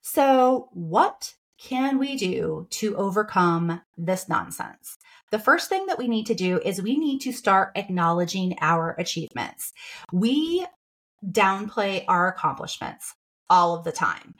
So, 0.01 0.69
what 0.73 1.35
can 1.59 1.99
we 1.99 2.17
do 2.17 2.69
to 2.71 2.97
overcome 2.97 3.83
this 3.99 4.29
nonsense? 4.29 4.97
The 5.33 5.39
first 5.41 5.69
thing 5.69 5.87
that 5.87 5.99
we 5.99 6.07
need 6.07 6.27
to 6.27 6.35
do 6.35 6.61
is 6.65 6.81
we 6.81 6.97
need 6.97 7.19
to 7.23 7.33
start 7.33 7.73
acknowledging 7.75 8.57
our 8.61 8.95
achievements. 8.99 9.73
We 10.13 10.65
downplay 11.29 12.05
our 12.07 12.29
accomplishments 12.29 13.15
all 13.51 13.75
of 13.75 13.85
the 13.85 13.93
time. 13.93 14.35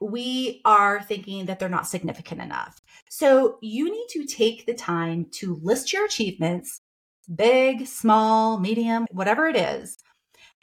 We 0.00 0.60
are 0.64 1.02
thinking 1.02 1.46
that 1.46 1.58
they're 1.58 1.68
not 1.68 1.86
significant 1.86 2.42
enough. 2.42 2.80
So 3.08 3.58
you 3.62 3.90
need 3.90 4.06
to 4.10 4.26
take 4.26 4.66
the 4.66 4.74
time 4.74 5.26
to 5.32 5.58
list 5.62 5.92
your 5.92 6.04
achievements, 6.04 6.80
big, 7.34 7.86
small, 7.86 8.58
medium, 8.58 9.06
whatever 9.10 9.46
it 9.48 9.56
is. 9.56 9.98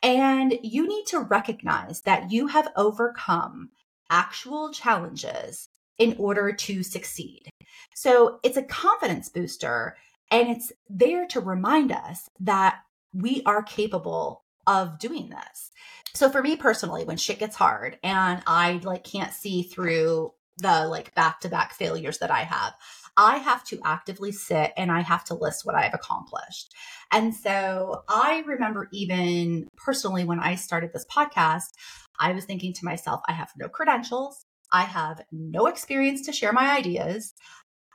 And 0.02 0.60
you 0.62 0.88
need 0.88 1.06
to 1.08 1.20
recognize 1.20 2.02
that 2.02 2.32
you 2.32 2.48
have 2.48 2.68
overcome 2.76 3.70
actual 4.10 4.72
challenges 4.72 5.70
in 5.98 6.16
order 6.18 6.52
to 6.52 6.84
succeed. 6.84 7.50
So 7.96 8.40
it's 8.44 8.58
a 8.58 8.64
confidence 8.64 9.30
booster 9.30 9.96
and 10.30 10.50
it's 10.50 10.72
there 10.90 11.26
to 11.28 11.40
remind 11.40 11.92
us 11.92 12.30
that 12.40 12.80
we 13.14 13.44
are 13.46 13.64
capable 13.64 14.44
of 14.66 15.00
doing 15.00 15.30
this. 15.30 15.72
So 16.16 16.30
for 16.30 16.44
me 16.44 16.56
personally, 16.56 17.06
when 17.06 17.18
shit 17.18 17.40
gets 17.40 17.56
hard 17.56 17.98
and 18.04 18.42
I 18.46 18.80
like 18.84 19.04
can't 19.04 19.34
see 19.34 19.64
through 19.64 20.34
the 20.58 20.88
like 20.88 21.16
back 21.16 21.40
to 21.42 21.50
back 21.50 21.74
failures 21.74 22.20
that 22.20 22.30
I 22.30 22.42
have, 22.42 22.74
I 23.18 23.38
have 23.38 23.64
to 23.66 23.80
actively 23.84 24.32
sit 24.32 24.74
and 24.78 24.92
I 24.92 25.02
have 25.02 25.24
to 25.26 25.34
list 25.34 25.66
what 25.66 25.76
I've 25.76 25.94
accomplished. 25.94 26.74
And 27.12 27.34
so 27.34 28.04
I 28.08 28.44
remember 28.46 28.90
even 28.92 29.68
personally 29.78 30.24
when 30.24 30.40
I 30.40 30.56
started 30.56 30.92
this 30.94 31.06
podcast, 31.06 31.74
I 32.20 32.32
was 32.34 32.46
thinking 32.46 32.74
to 32.74 32.86
myself, 32.86 33.22
I 33.28 33.34
have 33.34 33.52
no 33.58 33.68
credentials. 33.68 34.46
I 34.72 34.84
have 34.84 35.22
no 35.32 35.68
experience 35.68 36.26
to 36.26 36.32
share 36.32 36.54
my 36.54 36.76
ideas. 36.76 37.34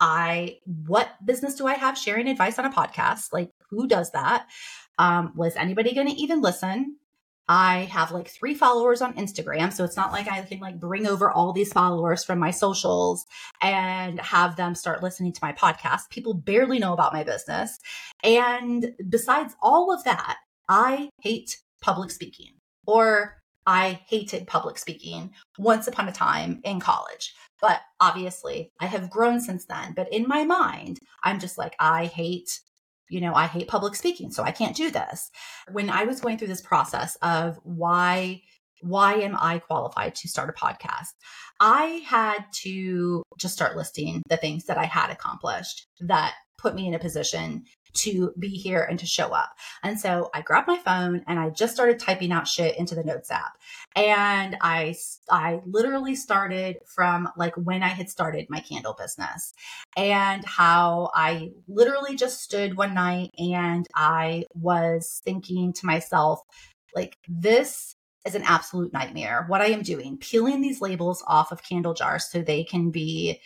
I, 0.01 0.59
what 0.65 1.09
business 1.25 1.57
do 1.57 1.67
I 1.67 1.75
have 1.75 1.99
sharing 1.99 2.29
advice 2.29 2.59
on 2.59 2.65
a 2.65 2.71
podcast? 2.71 3.33
Like, 3.33 3.51
who 3.71 3.89
does 3.89 4.13
that? 4.13 4.47
Um, 4.97 5.33
was 5.35 5.57
anybody 5.57 5.95
going 5.95 6.07
to 6.07 6.15
even 6.15 6.41
listen? 6.41 6.97
I 7.49 7.89
have 7.91 8.13
like 8.13 8.29
three 8.29 8.55
followers 8.55 9.01
on 9.01 9.15
Instagram. 9.15 9.73
So 9.73 9.85
it's 9.85 9.97
not 9.97 10.13
like 10.13 10.29
I 10.29 10.43
can 10.43 10.61
like 10.61 10.79
bring 10.79 11.07
over 11.07 11.31
all 11.31 11.53
these 11.53 11.73
followers 11.73 12.25
from 12.25 12.39
my 12.39 12.51
socials 12.51 13.25
and 13.63 14.21
have 14.21 14.57
them 14.57 14.75
start 14.75 15.03
listening 15.03 15.33
to 15.33 15.41
my 15.43 15.53
podcast. 15.53 16.11
People 16.11 16.35
barely 16.35 16.79
know 16.79 16.93
about 16.93 17.15
my 17.15 17.25
business. 17.25 17.79
And 18.23 18.93
besides 19.09 19.55
all 19.63 19.93
of 19.93 20.05
that, 20.05 20.37
I 20.69 21.09
hate 21.23 21.59
public 21.81 22.11
speaking 22.11 22.53
or 22.87 23.39
I 23.67 24.01
hated 24.09 24.47
public 24.47 24.79
speaking 24.79 25.33
once 25.59 25.87
upon 25.89 26.09
a 26.09 26.13
time 26.13 26.61
in 26.65 26.81
college. 26.81 27.35
But 27.61 27.81
obviously, 28.01 28.73
I 28.81 28.87
have 28.87 29.11
grown 29.11 29.41
since 29.41 29.67
then. 29.67 29.93
But 29.95 30.13
in 30.13 30.27
my 30.27 30.45
mind, 30.45 30.99
I'm 31.23 31.39
just 31.39 31.59
like, 31.59 31.75
I 31.79 32.07
hate, 32.07 32.61
you 33.09 33.21
know, 33.21 33.35
I 33.35 33.47
hate 33.47 33.69
public 33.69 33.95
speaking. 33.95 34.31
So 34.31 34.43
I 34.43 34.51
can't 34.51 34.77
do 34.77 34.91
this. 34.91 35.31
When 35.71 35.91
I 35.91 36.05
was 36.05 36.21
going 36.21 36.39
through 36.39 36.49
this 36.49 36.61
process 36.61 37.17
of 37.23 37.59
why, 37.63 38.43
why 38.81 39.15
am 39.15 39.37
I 39.39 39.59
qualified 39.59 40.15
to 40.17 40.29
start 40.29 40.51
a 40.51 40.53
podcast? 40.53 41.09
I 41.61 42.03
had 42.07 42.45
to 42.63 43.23
just 43.39 43.55
start 43.55 43.77
listing 43.77 44.23
the 44.29 44.37
things 44.37 44.67
that 44.67 44.79
I 44.79 44.85
had 44.85 45.11
accomplished 45.11 45.87
that 46.01 46.35
put 46.59 46.75
me 46.75 46.87
in 46.87 46.95
a 46.95 46.99
position 46.99 47.65
to 47.95 48.33
be 48.39 48.49
here 48.49 48.83
and 48.83 48.99
to 48.99 49.07
show 49.07 49.29
up. 49.29 49.51
And 49.83 49.99
so 49.99 50.31
I 50.35 50.43
grabbed 50.43 50.69
my 50.69 50.79
phone 50.79 51.25
and 51.27 51.39
I 51.39 51.51
just 51.51 51.75
started 51.75 51.99
typing 51.99 52.33
out 52.33 52.47
shit 52.47 52.79
into 52.79 52.95
the 52.95 53.05
notes 53.05 53.31
app. 53.31 53.59
And 53.97 54.57
I 54.61 54.97
I 55.31 55.61
literally 55.67 56.15
started 56.15 56.79
from 56.87 57.29
like 57.37 57.55
when 57.57 57.83
I 57.83 57.89
had 57.89 58.11
started 58.11 58.47
my 58.49 58.61
candle 58.61 58.95
business 58.99 59.53
and 59.97 60.45
how 60.45 61.11
I 61.15 61.51
literally 61.67 62.17
just 62.17 62.43
stood 62.43 62.77
one 62.77 62.95
night 62.95 63.31
and 63.39 63.87
I 63.95 64.45
was 64.55 65.21
thinking 65.25 65.73
to 65.75 65.87
myself 65.87 66.41
like 66.95 67.17
this 67.29 67.95
is 68.27 68.35
an 68.35 68.43
absolute 68.43 68.93
nightmare. 68.93 69.45
What 69.49 69.61
I 69.61 69.67
am 69.67 69.83
doing, 69.83 70.19
peeling 70.19 70.61
these 70.61 70.81
labels 70.81 71.23
off 71.27 71.53
of 71.53 71.63
candle 71.63 71.95
jars 71.95 72.29
so 72.31 72.43
they 72.43 72.65
can 72.65 72.91
be 72.91 73.41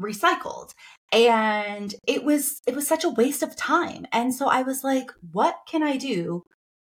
recycled. 0.00 0.72
And 1.12 1.94
it 2.06 2.24
was 2.24 2.60
it 2.66 2.74
was 2.74 2.86
such 2.86 3.04
a 3.04 3.10
waste 3.10 3.42
of 3.42 3.56
time. 3.56 4.06
And 4.12 4.34
so 4.34 4.48
i 4.48 4.62
was 4.62 4.84
like 4.84 5.10
what 5.32 5.60
can 5.68 5.82
i 5.82 5.96
do 5.96 6.44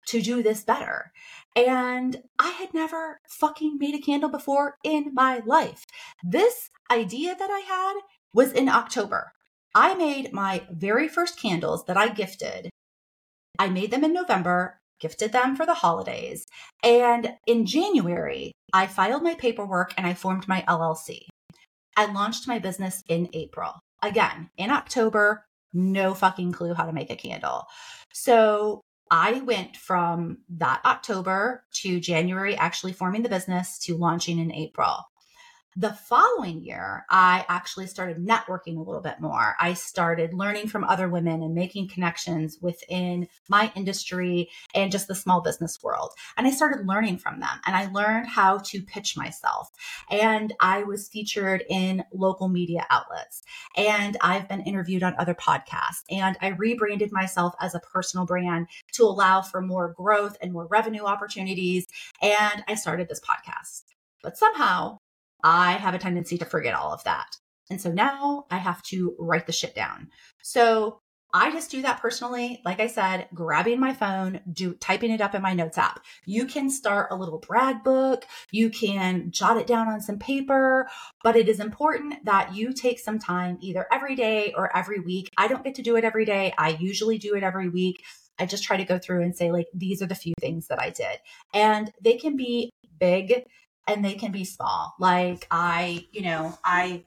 to 0.08 0.22
do 0.22 0.44
this 0.44 0.64
better? 0.64 1.12
And 1.56 2.22
i 2.40 2.50
had 2.52 2.74
never 2.74 3.20
fucking 3.28 3.78
made 3.80 3.96
a 3.96 4.00
candle 4.00 4.30
before 4.30 4.78
in 4.84 5.14
my 5.14 5.42
life. 5.46 5.84
This 6.24 6.70
idea 6.92 7.36
that 7.38 7.50
i 7.50 7.60
had 7.60 8.02
was 8.34 8.52
in 8.52 8.70
october. 8.70 9.32
I 9.74 9.94
made 9.96 10.32
my 10.32 10.64
very 10.72 11.08
first 11.08 11.40
candles 11.42 11.86
that 11.86 11.98
i 11.98 12.08
gifted. 12.10 12.70
I 13.60 13.70
made 13.70 13.92
them 13.92 14.04
in 14.04 14.14
november 14.14 14.80
gifted 15.02 15.34
them 15.34 15.58
for 15.58 15.66
the 15.66 15.74
holidays. 15.74 16.46
And 16.84 17.34
in 17.46 17.66
january 17.66 18.54
i 18.74 18.88
filed 18.88 19.24
my 19.24 19.36
paperwork 19.36 19.94
and 19.98 20.08
i 20.08 20.14
formed 20.14 20.48
my 20.48 20.64
llc 20.68 21.20
I 21.96 22.12
launched 22.12 22.48
my 22.48 22.60
business 22.60 23.04
in 23.08 23.30
April. 23.34 23.74
Again, 24.02 24.50
in 24.58 24.70
October, 24.70 25.46
no 25.74 26.14
fucking 26.14 26.52
clue 26.52 26.74
how 26.74 26.86
to 26.86 26.94
make 26.94 27.10
a 27.10 27.16
candle. 27.16 27.66
So 28.14 28.82
I 29.12 29.42
went 29.42 29.78
from 29.78 30.40
that 30.58 30.82
October 30.86 31.64
to 31.82 32.00
January, 32.00 32.56
actually 32.56 32.94
forming 32.94 33.24
the 33.24 33.30
business 33.30 33.78
to 33.80 33.98
launching 33.98 34.40
in 34.40 34.52
April. 34.52 35.04
The 35.78 35.92
following 35.92 36.64
year, 36.64 37.06
I 37.10 37.44
actually 37.50 37.88
started 37.88 38.26
networking 38.26 38.78
a 38.78 38.82
little 38.82 39.02
bit 39.02 39.20
more. 39.20 39.58
I 39.60 39.74
started 39.74 40.34
learning 40.34 40.70
from 40.70 40.86
other 40.86 41.10
women 41.10 41.44
and 41.44 41.54
making 41.54 41.90
connections 41.90 42.58
within 42.62 43.28
my 43.50 43.74
industry 43.76 44.50
and 44.74 44.90
just 44.90 45.10
the 45.10 45.16
small 45.16 45.42
business 45.42 45.84
world. 45.84 46.12
And 46.38 46.48
I 46.48 46.52
started 46.52 46.88
learning 46.88 47.18
from 47.18 47.42
them 47.42 47.60
and 47.68 47.76
I 47.76 47.88
learned 47.88 48.28
how 48.28 48.60
to 48.60 48.82
pitch 48.84 49.18
myself. 49.18 49.70
And 50.10 50.54
I 50.62 50.84
was 50.84 51.10
featured 51.10 51.66
in 51.70 52.06
local 52.14 52.48
media 52.48 52.88
outlets 52.90 53.44
and 53.76 54.16
I've 54.22 54.48
been 54.48 54.62
interviewed 54.62 55.04
on 55.04 55.14
other 55.18 55.36
podcasts 55.36 56.04
and 56.10 56.38
I 56.40 56.52
rebranded 56.52 57.12
myself 57.12 57.54
as 57.60 57.76
a 57.76 57.82
personal 57.82 58.26
brand 58.26 58.68
to 58.94 59.04
allow 59.04 59.42
for 59.42 59.60
more 59.60 59.92
growth 59.92 60.38
and 60.42 60.54
more 60.54 60.68
revenue 60.68 61.04
opportunities. 61.04 61.86
And 62.22 62.64
I 62.66 62.76
started 62.76 63.10
this 63.10 63.20
podcast. 63.20 63.84
But 64.24 64.38
somehow 64.38 65.00
I 65.46 65.74
have 65.74 65.94
a 65.94 66.00
tendency 66.00 66.40
to 66.40 66.46
forget 66.46 66.74
all 66.74 66.92
of 66.92 67.04
that. 67.04 67.38
And 67.70 67.80
so 67.80 67.92
now 67.92 68.46
I 68.50 68.58
have 68.58 68.82
to 68.84 69.16
write 69.20 69.46
the 69.46 69.54
shit 69.54 69.76
down. 69.76 70.10
So 70.42 71.02
I 71.34 71.52
just 71.52 71.70
do 71.70 71.84
that 71.84 72.02
personally. 72.02 72.62
Like 72.66 72.80
I 72.80 72.88
said, 72.88 73.28
grabbing 73.32 73.80
my 73.80 73.94
phone, 73.94 74.40
do 74.52 74.74
typing 74.74 75.12
it 75.12 75.22
up 75.22 75.36
in 75.36 75.44
my 75.44 75.54
notes 75.54 75.78
app. 75.78 76.00
You 76.26 76.48
can 76.48 76.70
start 76.70 77.12
a 77.12 77.16
little 77.16 77.38
brag 77.38 77.84
book. 77.84 78.26
You 78.52 78.72
can 78.72 79.32
jot 79.32 79.58
it 79.58 79.68
down 79.68 79.88
on 79.88 80.02
some 80.02 80.18
paper, 80.18 80.90
but 81.24 81.36
it 81.36 81.48
is 81.48 81.60
important 81.60 82.26
that 82.26 82.56
you 82.56 82.74
take 82.74 83.00
some 83.00 83.20
time 83.20 83.60
either 83.62 83.86
every 83.92 84.16
day 84.16 84.52
or 84.58 84.76
every 84.76 85.00
week. 85.00 85.30
I 85.38 85.48
don't 85.48 85.64
get 85.64 85.76
to 85.76 85.84
do 85.84 85.96
it 85.96 86.04
every 86.04 86.26
day. 86.26 86.54
I 86.58 86.70
usually 86.80 87.20
do 87.20 87.36
it 87.36 87.44
every 87.44 87.70
week. 87.70 88.04
I 88.40 88.48
just 88.48 88.64
try 88.64 88.78
to 88.78 88.86
go 88.86 88.98
through 88.98 89.22
and 89.22 89.36
say 89.36 89.52
like, 89.52 89.68
these 89.76 90.02
are 90.02 90.08
the 90.08 90.16
few 90.16 90.34
things 90.42 90.68
that 90.68 90.82
I 90.82 90.90
did 90.90 91.20
and 91.54 91.92
they 92.02 92.18
can 92.18 92.36
be 92.36 92.72
big 93.00 93.44
and 93.88 94.04
they 94.04 94.14
can 94.14 94.32
be 94.32 94.46
small. 94.46 94.94
Like 95.00 95.48
I, 95.52 96.06
you 96.12 96.22
know, 96.22 96.58
I 96.64 97.06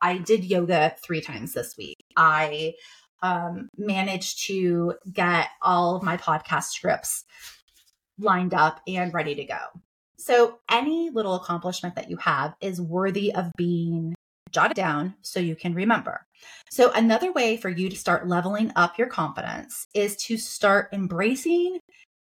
I 0.00 0.18
did 0.18 0.44
yoga 0.44 0.94
three 1.02 1.20
times 1.20 1.54
this 1.54 1.76
week. 1.76 1.96
I 2.16 2.74
um, 3.22 3.70
managed 3.78 4.46
to 4.46 4.94
get 5.10 5.48
all 5.62 5.96
of 5.96 6.02
my 6.02 6.18
podcast 6.18 6.64
scripts 6.64 7.24
lined 8.18 8.52
up 8.52 8.80
and 8.86 9.14
ready 9.14 9.34
to 9.34 9.44
go. 9.44 9.58
So, 10.18 10.58
any 10.70 11.10
little 11.10 11.34
accomplishment 11.34 11.96
that 11.96 12.10
you 12.10 12.16
have 12.18 12.54
is 12.60 12.80
worthy 12.80 13.34
of 13.34 13.50
being 13.56 14.14
jotted 14.52 14.76
down 14.76 15.14
so 15.22 15.40
you 15.40 15.56
can 15.56 15.74
remember. 15.74 16.26
So, 16.70 16.92
another 16.92 17.32
way 17.32 17.56
for 17.56 17.68
you 17.68 17.88
to 17.88 17.96
start 17.96 18.28
leveling 18.28 18.72
up 18.76 18.98
your 18.98 19.08
confidence 19.08 19.86
is 19.94 20.16
to 20.16 20.36
start 20.36 20.90
embracing 20.92 21.80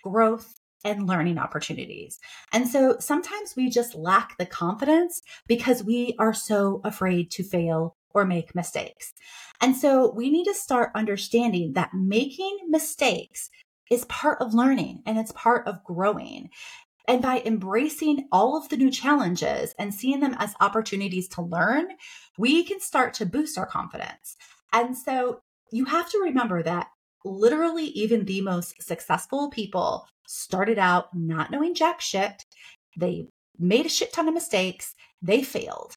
growth 0.04 0.54
and 0.86 1.08
learning 1.08 1.38
opportunities. 1.38 2.20
And 2.54 2.68
so 2.68 2.98
sometimes 3.00 3.56
we 3.58 3.70
just 3.70 3.96
lack 3.96 4.38
the 4.38 4.46
confidence 4.46 5.22
because 5.48 5.84
we 5.84 6.16
are 6.20 6.34
so 6.34 6.80
afraid 6.86 7.32
to 7.32 7.44
fail 7.44 7.98
or 8.14 8.24
make 8.24 8.56
mistakes. 8.56 9.14
And 9.60 9.76
so 9.76 10.14
we 10.14 10.30
need 10.30 10.46
to 10.46 10.54
start 10.54 10.92
understanding 10.96 11.74
that 11.74 11.94
making 11.94 12.58
mistakes 12.70 13.50
is 13.92 14.06
part 14.06 14.42
of 14.42 14.54
learning 14.54 15.02
and 15.06 15.18
it's 15.18 15.32
part 15.34 15.68
of 15.68 15.84
growing. 15.84 16.50
And 17.08 17.22
by 17.22 17.42
embracing 17.46 18.28
all 18.32 18.58
of 18.58 18.70
the 18.70 18.78
new 18.78 18.90
challenges 18.90 19.76
and 19.78 19.94
seeing 19.94 20.22
them 20.22 20.36
as 20.40 20.56
opportunities 20.60 21.28
to 21.30 21.42
learn, 21.42 21.90
we 22.38 22.64
can 22.64 22.80
start 22.80 23.14
to 23.16 23.26
boost 23.26 23.58
our 23.58 23.68
confidence. 23.68 24.38
And 24.74 24.98
so 24.98 25.42
you 25.72 25.86
have 25.86 26.10
to 26.12 26.20
remember 26.20 26.64
that 26.64 26.88
literally 27.24 27.86
even 27.88 28.26
the 28.26 28.42
most 28.42 28.82
successful 28.82 29.50
people 29.50 30.08
started 30.28 30.80
out 30.80 31.16
not 31.16 31.52
knowing 31.52 31.76
jack 31.76 32.02
shit. 32.02 32.44
They 32.98 33.28
made 33.58 33.86
a 33.86 33.90
shit 33.90 34.14
ton 34.14 34.28
of 34.28 34.34
mistakes. 34.34 34.96
They 35.22 35.44
failed. 35.44 35.96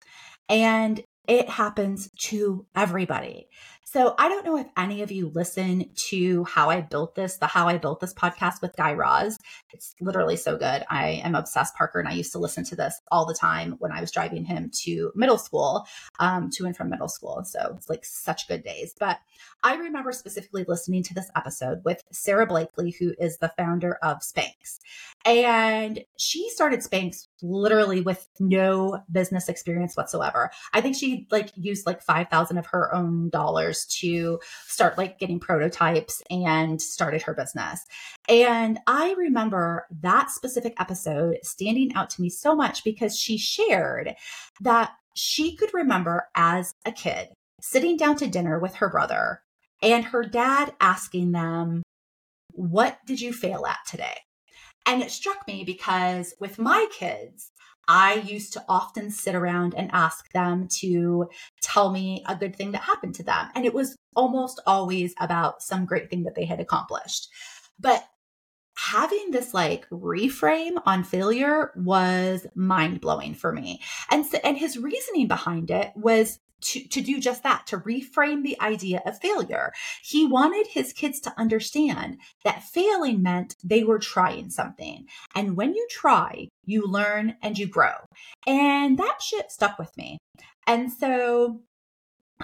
And 0.49 1.03
it 1.27 1.49
happens 1.49 2.11
to 2.19 2.67
everybody. 2.75 3.49
So 3.91 4.15
I 4.19 4.29
don't 4.29 4.45
know 4.45 4.59
if 4.59 4.67
any 4.77 5.01
of 5.01 5.11
you 5.11 5.33
listen 5.35 5.89
to 6.11 6.45
How 6.45 6.69
I 6.69 6.83
Built 6.83 7.15
This, 7.15 7.39
the 7.39 7.47
How 7.47 7.69
I 7.69 7.79
Built 7.79 8.01
This 8.01 8.13
podcast 8.13 8.61
with 8.61 8.77
Guy 8.77 8.93
Raz. 8.93 9.39
It's 9.73 9.95
literally 9.99 10.37
so 10.37 10.59
good. 10.59 10.85
I 10.91 11.23
am 11.25 11.35
obsessed, 11.35 11.75
Parker, 11.75 11.99
and 11.99 12.07
I 12.07 12.13
used 12.13 12.33
to 12.33 12.39
listen 12.39 12.65
to 12.65 12.77
this 12.77 13.01
all 13.11 13.25
the 13.25 13.33
time 13.33 13.77
when 13.79 13.91
I 13.91 14.03
was 14.03 14.11
driving 14.11 14.45
him 14.45 14.71
to 14.83 15.11
middle 15.15 15.39
school, 15.39 15.87
um, 16.19 16.51
to 16.51 16.67
and 16.67 16.77
from 16.77 16.91
middle 16.91 17.09
school. 17.09 17.43
So 17.45 17.77
it's 17.79 17.89
like 17.89 18.05
such 18.05 18.47
good 18.47 18.63
days. 18.63 18.95
But 19.01 19.21
I 19.63 19.77
remember 19.77 20.13
specifically 20.13 20.67
listening 20.69 21.03
to 21.05 21.15
this 21.15 21.31
episode 21.35 21.81
with 21.87 22.03
Sara 22.13 22.47
Blakely, 22.47 22.91
who 22.91 23.15
is 23.19 23.39
the 23.39 23.55
founder 23.57 23.95
of 24.03 24.19
Spanx. 24.19 24.81
And 25.25 26.05
she 26.19 26.51
started 26.51 26.81
Spanx 26.81 27.28
literally 27.43 28.01
with 28.01 28.29
no 28.41 29.01
business 29.11 29.49
experience 29.49 29.97
whatsoever. 29.97 30.51
I 30.73 30.81
think 30.81 30.97
she 30.97 31.27
like 31.31 31.51
used 31.57 31.87
like 31.87 32.03
5,000 32.03 32.59
of 32.59 32.67
her 32.67 32.95
own 32.95 33.31
dollars 33.31 33.87
to 34.01 34.41
start 34.67 34.99
like 34.99 35.19
getting 35.19 35.41
prototypes 35.41 36.23
and 36.31 36.81
started 36.81 37.23
her 37.23 37.35
business. 37.35 37.85
And 38.29 38.79
I 38.87 39.15
remember 39.17 39.87
that 40.01 40.31
specific 40.31 40.75
episode 40.79 41.39
standing 41.43 41.95
out 41.95 42.11
to 42.11 42.23
me 42.23 42.31
so 42.31 42.55
much 42.55 42.85
because 42.85 43.19
she 43.19 43.39
shared 43.39 44.15
that 44.61 44.93
she 45.15 45.57
could 45.57 45.75
remember 45.75 46.29
as 46.35 46.75
a 46.85 46.93
kid 46.93 47.29
sitting 47.61 47.97
down 47.97 48.17
to 48.17 48.27
dinner 48.27 48.59
with 48.59 48.77
her 48.77 48.89
brother 48.89 49.43
and 49.83 50.05
her 50.07 50.25
dad 50.25 50.75
asking 50.81 51.33
them, 51.33 51.83
What 52.53 52.99
did 53.07 53.21
you 53.21 53.33
fail 53.33 53.67
at 53.67 53.79
today? 53.87 54.17
And 54.89 55.03
it 55.03 55.11
struck 55.11 55.47
me 55.47 55.65
because 55.65 56.33
with 56.41 56.59
my 56.59 56.87
kids, 56.91 57.53
I 57.87 58.15
used 58.15 58.55
to 58.55 58.65
often 58.71 59.11
sit 59.11 59.35
around 59.35 59.75
and 59.75 59.91
ask 59.93 60.33
them 60.33 60.67
to 60.81 61.29
tell 61.61 61.93
me 61.93 62.25
a 62.27 62.35
good 62.35 62.57
thing 62.57 62.73
that 62.73 62.81
happened 62.81 63.15
to 63.17 63.23
them. 63.23 63.51
And 63.55 63.67
it 63.67 63.75
was 63.75 63.97
almost 64.17 64.63
always 64.67 65.15
about 65.21 65.63
some 65.63 65.85
great 65.85 66.09
thing 66.09 66.23
that 66.23 66.35
they 66.35 66.47
had 66.47 66.59
accomplished. 66.59 67.29
But 67.79 68.03
having 68.79 69.31
this 69.31 69.53
like 69.53 69.87
reframe 69.91 70.81
on 70.87 71.05
failure 71.05 71.71
was 71.77 72.47
mind 72.55 73.03
blowing 73.03 73.35
for 73.35 73.53
me. 73.53 73.83
And 74.11 74.25
so, 74.25 74.39
and 74.43 74.57
his 74.57 74.79
reasoning 74.79 75.29
behind 75.29 75.71
it 75.71 75.93
was 75.97 76.39
to, 76.61 76.87
to 76.89 77.01
do 77.01 77.21
just 77.21 77.43
that, 77.43 77.67
to 77.69 77.79
reframe 77.79 78.43
the 78.43 78.61
idea 78.61 79.03
of 79.07 79.19
failure. 79.19 79.73
He 80.03 80.27
wanted 80.27 80.67
his 80.69 80.93
kids 80.93 81.21
to 81.21 81.35
understand 81.39 82.19
that 82.45 82.65
failing 82.65 83.23
meant 83.23 83.57
they 83.63 83.85
were 83.85 83.99
trying 83.99 84.51
something. 84.51 85.07
And 85.35 85.57
when 85.57 85.75
you 85.75 85.87
try, 85.91 86.49
you 86.65 86.87
learn 86.87 87.37
and 87.43 87.59
you 87.59 87.67
grow. 87.67 87.95
And 88.47 88.99
that 88.99 89.23
shit 89.23 89.51
stuck 89.51 89.79
with 89.79 89.97
me. 89.97 90.19
And 90.67 90.93
so 90.93 91.63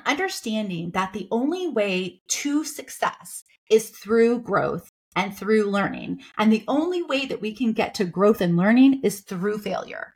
understanding 0.07 0.91
that 0.91 1.13
the 1.13 1.29
only 1.31 1.69
way 1.69 2.21
to 2.27 2.65
success 2.65 3.45
is 3.71 3.91
through 3.91 4.41
growth 4.41 4.89
and 5.17 5.37
through 5.37 5.65
learning. 5.65 6.21
And 6.39 6.53
the 6.53 6.65
only 6.67 7.03
way 7.03 7.27
that 7.27 7.41
we 7.41 7.55
can 7.55 7.73
get 7.73 7.95
to 7.97 8.05
growth 8.05 8.41
and 8.41 8.57
learning 8.57 9.03
is 9.03 9.21
through 9.21 9.59
failure. 9.59 10.14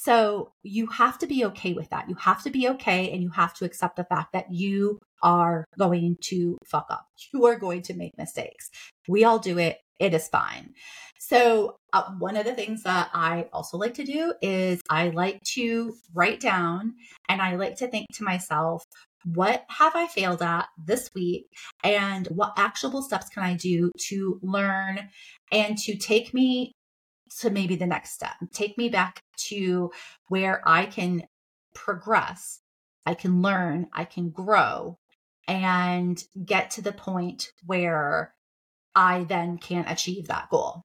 So 0.00 0.52
you 0.62 0.86
have 0.86 1.18
to 1.18 1.26
be 1.26 1.44
okay 1.46 1.72
with 1.72 1.90
that. 1.90 2.08
You 2.08 2.14
have 2.20 2.44
to 2.44 2.50
be 2.50 2.68
okay 2.68 3.10
and 3.10 3.20
you 3.20 3.30
have 3.30 3.52
to 3.54 3.64
accept 3.64 3.96
the 3.96 4.04
fact 4.04 4.32
that 4.32 4.46
you 4.48 5.00
are 5.24 5.64
going 5.76 6.16
to 6.20 6.56
fuck 6.64 6.86
up. 6.88 7.06
You 7.34 7.46
are 7.46 7.58
going 7.58 7.82
to 7.82 7.94
make 7.94 8.16
mistakes. 8.16 8.70
We 9.08 9.24
all 9.24 9.40
do 9.40 9.58
it. 9.58 9.78
It 9.98 10.14
is 10.14 10.28
fine. 10.28 10.74
So, 11.18 11.74
uh, 11.92 12.12
one 12.20 12.36
of 12.36 12.44
the 12.44 12.54
things 12.54 12.84
that 12.84 13.10
I 13.12 13.48
also 13.52 13.76
like 13.76 13.94
to 13.94 14.04
do 14.04 14.34
is 14.40 14.80
I 14.88 15.08
like 15.08 15.42
to 15.54 15.94
write 16.14 16.38
down 16.38 16.94
and 17.28 17.42
I 17.42 17.56
like 17.56 17.76
to 17.78 17.88
think 17.88 18.06
to 18.14 18.24
myself, 18.24 18.84
what 19.24 19.64
have 19.68 19.96
I 19.96 20.06
failed 20.06 20.42
at 20.42 20.68
this 20.82 21.10
week? 21.12 21.46
And 21.82 22.28
what 22.28 22.52
actionable 22.56 23.02
steps 23.02 23.28
can 23.28 23.42
I 23.42 23.54
do 23.54 23.90
to 24.10 24.38
learn 24.42 25.08
and 25.50 25.76
to 25.78 25.96
take 25.96 26.32
me 26.32 26.72
to 27.40 27.50
maybe 27.50 27.76
the 27.76 27.86
next 27.86 28.12
step. 28.12 28.34
Take 28.52 28.78
me 28.78 28.88
back 28.88 29.22
to 29.48 29.90
where 30.28 30.62
I 30.66 30.86
can 30.86 31.24
progress, 31.74 32.60
I 33.06 33.14
can 33.14 33.42
learn, 33.42 33.88
I 33.92 34.04
can 34.04 34.30
grow, 34.30 34.98
and 35.46 36.22
get 36.44 36.70
to 36.72 36.82
the 36.82 36.92
point 36.92 37.52
where 37.64 38.34
I 38.94 39.24
then 39.24 39.58
can 39.58 39.86
achieve 39.86 40.26
that 40.26 40.50
goal. 40.50 40.82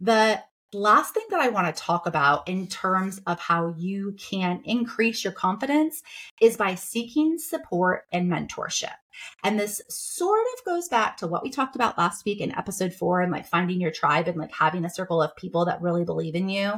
The 0.00 0.42
last 0.76 1.14
thing 1.14 1.24
that 1.30 1.40
I 1.40 1.48
want 1.48 1.74
to 1.74 1.82
talk 1.82 2.06
about 2.06 2.48
in 2.48 2.66
terms 2.66 3.20
of 3.26 3.40
how 3.40 3.74
you 3.76 4.14
can 4.18 4.60
increase 4.64 5.24
your 5.24 5.32
confidence 5.32 6.02
is 6.40 6.56
by 6.56 6.74
seeking 6.74 7.38
support 7.38 8.04
and 8.12 8.30
mentorship. 8.30 8.92
And 9.42 9.58
this 9.58 9.80
sort 9.88 10.44
of 10.54 10.64
goes 10.64 10.88
back 10.88 11.16
to 11.18 11.26
what 11.26 11.42
we 11.42 11.50
talked 11.50 11.74
about 11.74 11.96
last 11.96 12.24
week 12.24 12.40
in 12.40 12.54
episode 12.54 12.92
four 12.92 13.22
and 13.22 13.32
like 13.32 13.46
finding 13.46 13.80
your 13.80 13.90
tribe 13.90 14.28
and 14.28 14.36
like 14.36 14.52
having 14.52 14.84
a 14.84 14.90
circle 14.90 15.22
of 15.22 15.34
people 15.36 15.64
that 15.64 15.80
really 15.80 16.04
believe 16.04 16.34
in 16.34 16.48
you. 16.50 16.74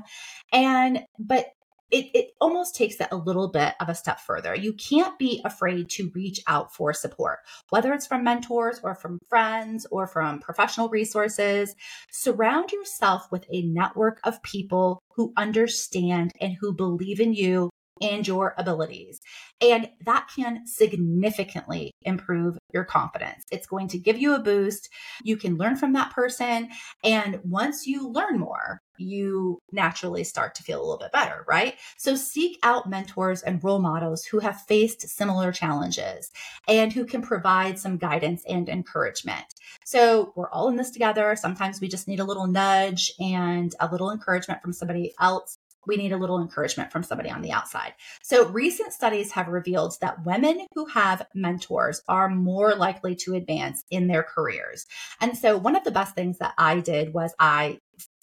And, 0.52 1.04
but 1.18 1.46
it, 1.90 2.10
it 2.14 2.34
almost 2.40 2.74
takes 2.74 3.00
it 3.00 3.08
a 3.10 3.16
little 3.16 3.48
bit 3.48 3.74
of 3.80 3.88
a 3.88 3.94
step 3.94 4.20
further. 4.20 4.54
You 4.54 4.72
can't 4.74 5.18
be 5.18 5.40
afraid 5.44 5.88
to 5.90 6.10
reach 6.14 6.40
out 6.46 6.74
for 6.74 6.92
support, 6.92 7.40
whether 7.70 7.92
it's 7.92 8.06
from 8.06 8.24
mentors 8.24 8.80
or 8.82 8.94
from 8.94 9.18
friends 9.28 9.86
or 9.90 10.06
from 10.06 10.40
professional 10.40 10.88
resources. 10.88 11.74
Surround 12.10 12.72
yourself 12.72 13.30
with 13.30 13.46
a 13.50 13.62
network 13.62 14.20
of 14.24 14.42
people 14.42 15.02
who 15.10 15.32
understand 15.36 16.32
and 16.40 16.54
who 16.60 16.72
believe 16.72 17.20
in 17.20 17.32
you 17.32 17.70
and 18.00 18.26
your 18.26 18.54
abilities. 18.58 19.20
And 19.60 19.88
that 20.04 20.28
can 20.34 20.66
significantly 20.66 21.92
improve 22.02 22.58
your 22.72 22.84
confidence. 22.84 23.44
It's 23.50 23.66
going 23.66 23.88
to 23.88 23.98
give 23.98 24.18
you 24.18 24.34
a 24.34 24.40
boost. 24.40 24.88
You 25.22 25.36
can 25.36 25.56
learn 25.56 25.76
from 25.76 25.92
that 25.94 26.12
person. 26.12 26.68
And 27.02 27.40
once 27.44 27.86
you 27.86 28.08
learn 28.08 28.38
more, 28.38 28.80
you 28.98 29.60
naturally 29.72 30.24
start 30.24 30.54
to 30.56 30.62
feel 30.62 30.80
a 30.80 30.82
little 30.82 30.98
bit 30.98 31.12
better, 31.12 31.44
right? 31.46 31.76
So 31.96 32.16
seek 32.16 32.58
out 32.62 32.88
mentors 32.88 33.42
and 33.42 33.62
role 33.62 33.78
models 33.78 34.24
who 34.24 34.40
have 34.40 34.62
faced 34.62 35.08
similar 35.08 35.52
challenges 35.52 36.30
and 36.66 36.92
who 36.92 37.04
can 37.04 37.22
provide 37.22 37.78
some 37.78 37.96
guidance 37.96 38.42
and 38.48 38.68
encouragement. 38.68 39.46
So 39.84 40.32
we're 40.34 40.50
all 40.50 40.68
in 40.68 40.76
this 40.76 40.90
together. 40.90 41.36
Sometimes 41.36 41.80
we 41.80 41.88
just 41.88 42.08
need 42.08 42.20
a 42.20 42.24
little 42.24 42.46
nudge 42.46 43.12
and 43.20 43.74
a 43.80 43.90
little 43.90 44.10
encouragement 44.10 44.62
from 44.62 44.72
somebody 44.72 45.14
else 45.20 45.57
we 45.86 45.96
need 45.96 46.12
a 46.12 46.16
little 46.16 46.40
encouragement 46.40 46.92
from 46.92 47.02
somebody 47.02 47.30
on 47.30 47.42
the 47.42 47.52
outside. 47.52 47.94
So, 48.22 48.48
recent 48.48 48.92
studies 48.92 49.32
have 49.32 49.48
revealed 49.48 49.96
that 50.00 50.24
women 50.24 50.66
who 50.74 50.86
have 50.86 51.26
mentors 51.34 52.02
are 52.08 52.28
more 52.28 52.74
likely 52.74 53.14
to 53.16 53.34
advance 53.34 53.84
in 53.90 54.06
their 54.06 54.22
careers. 54.22 54.86
And 55.20 55.36
so, 55.36 55.56
one 55.56 55.76
of 55.76 55.84
the 55.84 55.90
best 55.90 56.14
things 56.14 56.38
that 56.38 56.54
I 56.58 56.80
did 56.80 57.14
was 57.14 57.34
I 57.38 57.78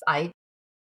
I 0.08 0.32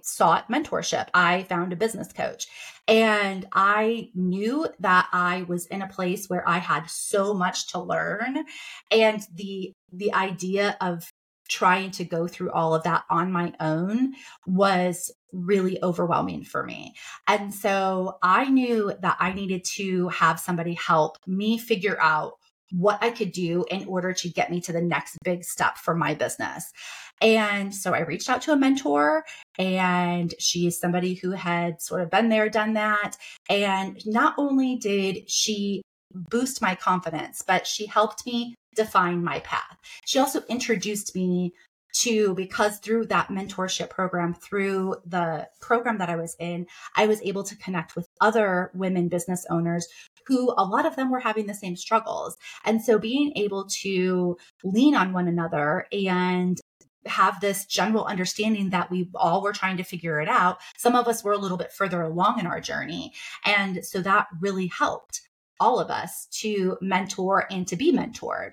sought 0.05 0.51
mentorship. 0.51 1.09
I 1.15 1.45
found 1.45 1.73
a 1.73 1.77
business 1.77 2.13
coach 2.13 2.47
and 2.87 3.47
I 3.53 4.11
knew 4.15 4.69
that 4.81 5.09
I 5.13 5.43
was 5.49 5.67
in 5.67 5.81
a 5.81 5.89
place 5.89 6.29
where 6.29 6.47
I 6.47 6.59
had 6.59 6.91
so 6.91 7.33
much 7.33 7.73
to 7.73 7.81
learn 7.81 8.45
and 8.91 9.27
the 9.35 9.73
the 9.93 10.13
idea 10.13 10.77
of 10.81 11.09
trying 11.49 11.91
to 11.93 12.05
go 12.05 12.27
through 12.27 12.51
all 12.51 12.75
of 12.75 12.83
that 12.85 13.05
on 13.11 13.31
my 13.33 13.53
own 13.61 14.15
was 14.47 15.11
really 15.33 15.83
overwhelming 15.83 16.45
for 16.45 16.63
me. 16.65 16.95
And 17.27 17.53
so 17.53 18.19
I 18.23 18.49
knew 18.49 18.93
that 19.01 19.17
I 19.21 19.33
needed 19.33 19.65
to 19.77 20.09
have 20.09 20.41
somebody 20.41 20.75
help 20.75 21.19
me 21.27 21.59
figure 21.59 22.01
out 22.01 22.35
what 22.71 22.99
I 23.03 23.11
could 23.11 23.33
do 23.33 23.65
in 23.71 23.87
order 23.87 24.13
to 24.13 24.29
get 24.29 24.51
me 24.51 24.61
to 24.63 24.73
the 24.73 24.81
next 24.81 25.19
big 25.23 25.45
step 25.45 25.77
for 25.77 25.95
my 25.95 26.15
business. 26.15 26.73
And 27.21 27.75
so 27.75 27.93
I 27.95 28.01
reached 28.01 28.29
out 28.29 28.43
to 28.43 28.53
a 28.53 28.57
mentor, 28.57 29.25
and 29.59 30.35
she 30.41 30.67
is 30.67 30.81
somebody 30.81 31.15
who 31.15 31.31
had 31.31 31.81
sort 31.81 32.01
of 32.01 32.11
been 32.11 32.29
there, 32.29 32.49
done 32.49 32.75
that. 32.75 33.17
And 33.49 34.03
not 34.07 34.35
only 34.39 34.77
did 34.77 35.31
she 35.31 35.83
boost 36.13 36.63
my 36.63 36.75
confidence, 36.75 37.43
but 37.47 37.67
she 37.67 37.87
helped 37.87 38.27
me 38.27 38.55
define 38.75 39.23
my 39.25 39.41
path. 39.41 39.79
She 40.05 40.19
also 40.19 40.43
introduced 40.49 41.15
me 41.15 41.53
to 41.95 42.35
because 42.35 42.79
through 42.79 43.07
that 43.07 43.29
mentorship 43.29 43.89
program 43.89 44.35
through 44.35 44.97
the 45.07 45.49
program 45.61 45.99
that 45.99 46.11
I 46.11 46.17
was 46.17 46.37
in 46.41 46.67
I 46.97 47.07
was 47.07 47.23
able 47.23 47.45
to 47.45 47.57
connect 47.57 47.95
with 47.95 48.09
other 48.21 48.73
women 48.75 49.09
business 49.09 49.47
owners 49.49 49.87
who 50.27 50.53
a 50.57 50.65
lot 50.65 50.87
of 50.87 50.97
them 50.97 51.11
were 51.11 51.21
having 51.21 51.47
the 51.47 51.55
same 51.55 51.77
struggles 51.77 52.37
and 52.65 52.83
so 52.83 52.99
being 52.99 53.33
able 53.37 53.67
to 53.83 54.37
lean 54.65 54.97
on 54.97 55.13
one 55.13 55.29
another 55.29 55.87
and 55.93 56.61
have 57.07 57.41
this 57.41 57.67
general 57.67 58.05
understanding 58.05 58.71
that 58.71 58.91
we 58.91 59.09
all 59.15 59.43
were 59.43 59.53
trying 59.53 59.77
to 59.77 59.85
figure 59.85 60.21
it 60.21 60.29
out. 60.29 60.59
Some 60.79 60.97
of 60.97 61.07
us 61.07 61.23
were 61.23 61.33
a 61.33 61.39
little 61.39 61.59
bit 61.59 61.73
further 61.73 62.03
along 62.03 62.41
in 62.41 62.47
our 62.47 62.61
journey. 62.61 63.13
And 63.45 63.85
so 63.85 64.01
that 64.01 64.27
really 64.41 64.69
helped 64.69 65.21
all 65.61 65.79
of 65.79 65.91
us 65.91 66.27
to 66.31 66.77
mentor 66.81 67.47
and 67.51 67.67
to 67.69 67.77
be 67.77 67.93
mentored. 67.93 68.53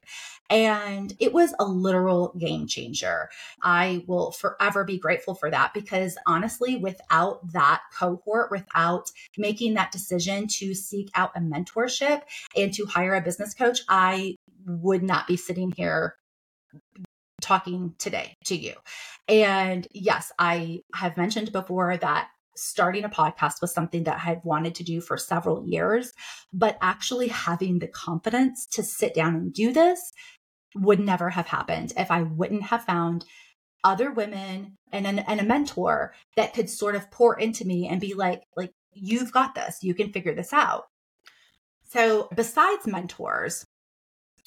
And 0.49 1.15
it 1.19 1.33
was 1.33 1.53
a 1.59 1.65
literal 1.65 2.33
game 2.37 2.67
changer. 2.67 3.29
I 3.61 4.03
will 4.07 4.31
forever 4.31 4.83
be 4.83 4.99
grateful 4.99 5.33
for 5.33 5.49
that 5.49 5.73
because 5.73 6.17
honestly, 6.27 6.77
without 6.77 7.53
that 7.53 7.81
cohort, 7.97 8.51
without 8.51 9.09
making 9.37 9.75
that 9.75 9.91
decision 9.91 10.47
to 10.59 10.73
seek 10.73 11.09
out 11.15 11.31
a 11.35 11.39
mentorship 11.39 12.23
and 12.55 12.73
to 12.73 12.85
hire 12.85 13.15
a 13.15 13.21
business 13.21 13.53
coach, 13.53 13.81
I 13.87 14.35
would 14.65 15.03
not 15.03 15.27
be 15.27 15.37
sitting 15.37 15.71
here 15.71 16.15
talking 17.41 17.95
today 17.97 18.35
to 18.45 18.55
you. 18.55 18.73
And 19.27 19.87
yes, 19.93 20.31
I 20.37 20.81
have 20.93 21.17
mentioned 21.17 21.51
before 21.51 21.97
that 21.97 22.29
starting 22.61 23.03
a 23.03 23.09
podcast 23.09 23.61
was 23.61 23.73
something 23.73 24.03
that 24.03 24.17
I 24.17 24.19
had 24.19 24.41
wanted 24.43 24.75
to 24.75 24.83
do 24.83 25.01
for 25.01 25.17
several 25.17 25.65
years, 25.67 26.13
but 26.53 26.77
actually 26.81 27.27
having 27.27 27.79
the 27.79 27.87
confidence 27.87 28.65
to 28.73 28.83
sit 28.83 29.13
down 29.13 29.35
and 29.35 29.53
do 29.53 29.73
this 29.73 30.13
would 30.75 30.99
never 30.99 31.29
have 31.29 31.47
happened 31.47 31.93
if 31.97 32.11
I 32.11 32.21
wouldn't 32.21 32.63
have 32.63 32.85
found 32.85 33.25
other 33.83 34.11
women 34.11 34.77
and, 34.91 35.07
an, 35.07 35.19
and 35.19 35.39
a 35.39 35.43
mentor 35.43 36.13
that 36.35 36.53
could 36.53 36.69
sort 36.69 36.95
of 36.95 37.09
pour 37.09 37.39
into 37.39 37.65
me 37.65 37.87
and 37.87 37.99
be 37.99 38.13
like, 38.13 38.43
like, 38.55 38.71
you've 38.93 39.31
got 39.31 39.55
this, 39.55 39.79
you 39.81 39.93
can 39.93 40.11
figure 40.11 40.35
this 40.35 40.53
out. 40.53 40.85
So 41.89 42.29
besides 42.35 42.87
mentors, 42.87 43.65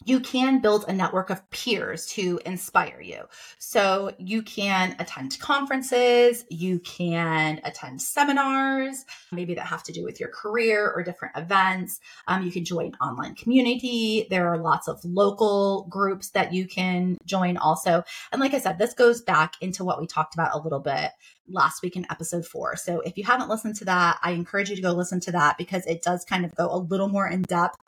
you 0.05 0.21
can 0.21 0.61
build 0.61 0.85
a 0.89 0.93
network 0.93 1.31
of 1.31 1.49
peers 1.51 2.07
to 2.07 2.41
inspire 2.45 3.01
you. 3.01 3.23
So 3.59 4.13
you 4.19 4.43
can 4.43 4.97
attend 4.99 5.39
conferences, 5.39 6.45
you 6.51 6.79
can 6.81 7.61
attend 7.65 8.03
seminars, 8.03 9.05
maybe 9.33 9.55
that 9.55 9.67
have 9.67 9.83
to 9.85 9.93
do 9.93 10.05
with 10.05 10.21
your 10.21 10.31
career 10.31 10.91
or 10.91 11.03
different 11.03 11.37
events. 11.37 12.01
Um, 12.27 12.45
you 12.45 12.51
can 12.51 12.65
join 12.65 12.95
online 13.01 13.35
community. 13.35 14.27
There 14.31 14.49
are 14.49 14.59
lots 14.59 14.89
of 14.89 15.05
local 15.05 15.87
groups 15.89 16.31
that 16.31 16.53
you 16.53 16.67
can 16.67 17.17
join 17.25 17.57
also. 17.57 18.05
And 18.33 18.41
like 18.41 18.55
I 18.55 18.59
said, 18.59 18.79
this 18.79 18.95
goes 18.95 19.23
back 19.23 19.55
into 19.61 19.85
what 19.85 20.01
we 20.01 20.07
talked 20.07 20.35
about 20.35 20.55
a 20.55 20.63
little 20.63 20.81
bit 20.81 21.11
last 21.49 21.83
week 21.83 21.97
in 21.97 22.07
episode 22.11 22.47
four. 22.47 22.77
So 22.77 23.01
if 23.01 23.17
you 23.17 23.25
haven't 23.25 23.49
listened 23.49 23.77
to 23.77 23.85
that, 23.87 24.19
I 24.23 24.33
encourage 24.33 24.71
you 24.71 24.77
to 24.77 24.83
go 24.83 24.93
listen 24.93 25.21
to 25.21 25.33
that 25.33 25.59
because 25.59 25.87
it 25.87 26.03
does 26.03 26.25
kind 26.25 26.45
of 26.45 26.55
go 26.55 26.69
a 26.71 26.79
little 26.79 27.09
more 27.09 27.29
in 27.29 27.43
depth 27.43 27.79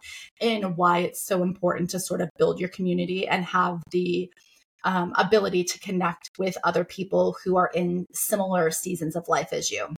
in 0.41 0.77
why 0.77 0.99
it's 0.99 1.23
so 1.23 1.43
important 1.43 1.91
to 1.91 2.01
sort 2.01 2.21
of 2.21 2.29
build 2.39 2.61
your 2.61 2.69
community 2.69 3.27
and 3.27 3.45
have 3.45 3.83
the 3.91 4.31
um, 4.85 5.13
ability 5.19 5.65
to 5.65 5.81
connect 5.81 6.31
with 6.39 6.57
other 6.63 6.85
people 6.85 7.37
who 7.45 7.57
are 7.57 7.71
in 7.75 8.07
similar 8.13 8.71
seasons 8.71 9.17
of 9.17 9.29
life 9.29 9.53
as 9.53 9.71
you. 9.71 9.89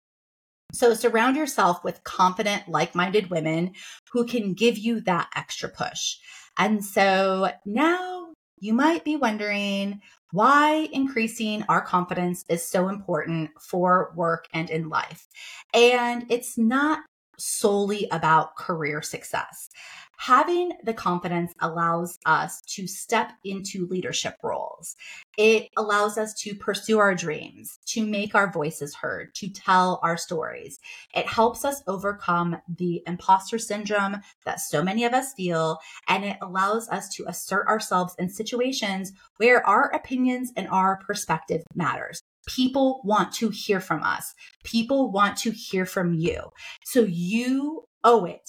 So 0.73 0.95
surround 0.95 1.37
yourself 1.37 1.83
with 1.83 2.05
confident, 2.05 2.69
like 2.69 2.95
minded 2.95 3.31
women 3.31 3.73
who 4.13 4.27
can 4.27 4.55
give 4.55 4.79
you 4.79 5.01
that 5.03 5.29
extra 5.35 5.69
push. 5.69 6.17
And 6.59 6.85
so 6.85 7.51
now 7.65 8.18
you 8.61 8.73
might 8.73 9.05
be 9.05 9.17
wondering, 9.17 10.01
why 10.33 10.89
increasing 10.93 11.65
our 11.69 11.81
confidence 11.81 12.45
is 12.49 12.67
so 12.67 12.89
important 12.89 13.51
for 13.61 14.13
work 14.15 14.47
and 14.53 14.69
in 14.71 14.89
life. 14.89 15.27
And 15.73 16.27
it's 16.31 16.59
not 16.59 17.01
solely 17.39 18.07
about 18.11 18.57
career 18.57 19.03
success. 19.03 19.71
Having 20.21 20.73
the 20.83 20.93
confidence 20.93 21.53
allows 21.61 22.19
us 22.27 22.61
to 22.63 22.89
step 22.89 23.31
into 23.45 23.87
leadership 23.87 24.35
roles. 24.43 24.97
It 25.37 25.69
allows 25.77 26.19
us 26.19 26.35
to 26.41 26.57
pursue 26.57 26.99
our 26.99 27.15
dreams, 27.15 27.79
to 27.87 28.05
make 28.05 28.35
our 28.35 28.51
voices 28.51 28.97
heard, 28.97 29.33
to 29.37 29.49
tell 29.49 30.01
our 30.03 30.17
stories. 30.17 30.81
It 31.15 31.27
helps 31.27 31.65
us 31.65 31.85
overcome 31.87 32.57
the 32.69 33.01
imposter 33.07 33.59
syndrome 33.59 34.17
that 34.45 34.61
so 34.61 34.83
many 34.83 35.05
of 35.05 35.15
us 35.15 35.35
feel, 35.35 35.79
and 36.09 36.25
it 36.25 36.37
allows 36.43 36.89
us 36.89 37.09
to 37.11 37.25
assert 37.29 37.69
ourselves 37.69 38.17
in 38.19 38.29
situations 38.29 39.13
where 39.37 39.65
our 39.65 39.95
opinions 39.95 40.53
and 40.57 40.67
our 40.69 40.99
perspective 41.07 41.63
matters. 41.77 42.23
People 42.49 43.01
want 43.05 43.33
to 43.35 43.51
hear 43.51 43.81
from 43.81 44.03
us. 44.03 44.35
People 44.65 45.13
want 45.13 45.37
to 45.39 45.51
hear 45.51 45.87
from 45.87 46.15
you. 46.15 46.51
So 46.85 47.07
you 47.09 47.85
owe 48.03 48.25
it 48.25 48.49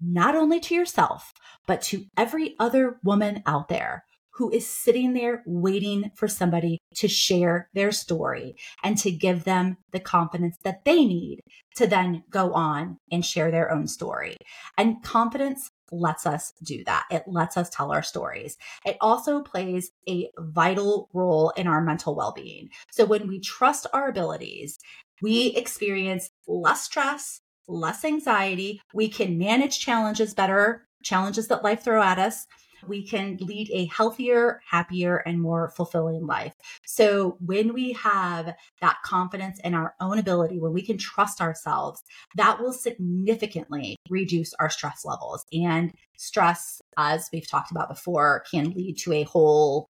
not 0.00 0.34
only 0.34 0.58
to 0.60 0.74
yourself, 0.74 1.32
but 1.66 1.80
to 1.82 2.06
every 2.16 2.56
other 2.58 2.98
woman 3.04 3.42
out 3.46 3.68
there 3.68 4.04
who 4.34 4.50
is 4.50 4.66
sitting 4.66 5.12
there 5.12 5.42
waiting 5.46 6.10
for 6.16 6.26
somebody 6.26 6.78
to 6.94 7.06
share 7.06 7.68
their 7.74 7.92
story 7.92 8.56
and 8.82 8.96
to 8.96 9.10
give 9.10 9.44
them 9.44 9.76
the 9.92 10.00
confidence 10.00 10.56
that 10.64 10.84
they 10.84 11.04
need 11.04 11.40
to 11.76 11.86
then 11.86 12.24
go 12.30 12.52
on 12.54 12.96
and 13.10 13.24
share 13.24 13.50
their 13.50 13.70
own 13.70 13.86
story. 13.86 14.36
And 14.78 15.02
confidence 15.02 15.70
lets 15.92 16.26
us 16.26 16.54
do 16.62 16.82
that. 16.84 17.04
It 17.10 17.24
lets 17.26 17.56
us 17.56 17.70
tell 17.70 17.92
our 17.92 18.02
stories. 18.02 18.56
It 18.84 18.96
also 19.00 19.42
plays 19.42 19.92
a 20.08 20.30
vital 20.38 21.08
role 21.12 21.50
in 21.50 21.66
our 21.66 21.80
mental 21.80 22.16
well 22.16 22.32
being. 22.32 22.70
So 22.90 23.04
when 23.04 23.28
we 23.28 23.38
trust 23.38 23.86
our 23.92 24.08
abilities, 24.08 24.78
we 25.20 25.48
experience 25.48 26.30
less 26.48 26.82
stress, 26.82 27.40
less 27.68 28.04
anxiety. 28.04 28.80
We 28.92 29.08
can 29.08 29.38
manage 29.38 29.78
challenges 29.78 30.34
better, 30.34 30.86
challenges 31.02 31.48
that 31.48 31.62
life 31.62 31.84
throw 31.84 32.02
at 32.02 32.18
us. 32.18 32.46
We 32.86 33.06
can 33.06 33.36
lead 33.40 33.70
a 33.72 33.86
healthier, 33.86 34.60
happier, 34.68 35.16
and 35.16 35.40
more 35.40 35.70
fulfilling 35.70 36.26
life. 36.26 36.54
So, 36.86 37.36
when 37.40 37.72
we 37.74 37.92
have 37.92 38.54
that 38.80 38.96
confidence 39.04 39.60
in 39.60 39.74
our 39.74 39.94
own 40.00 40.18
ability, 40.18 40.58
when 40.58 40.72
we 40.72 40.82
can 40.82 40.98
trust 40.98 41.40
ourselves, 41.40 42.02
that 42.36 42.60
will 42.60 42.72
significantly 42.72 43.96
reduce 44.10 44.52
our 44.54 44.70
stress 44.70 45.04
levels. 45.04 45.44
And 45.52 45.92
stress, 46.16 46.80
as 46.96 47.28
we've 47.32 47.48
talked 47.48 47.70
about 47.70 47.88
before, 47.88 48.44
can 48.50 48.70
lead 48.70 48.98
to 48.98 49.12
a 49.12 49.24
whole 49.24 49.86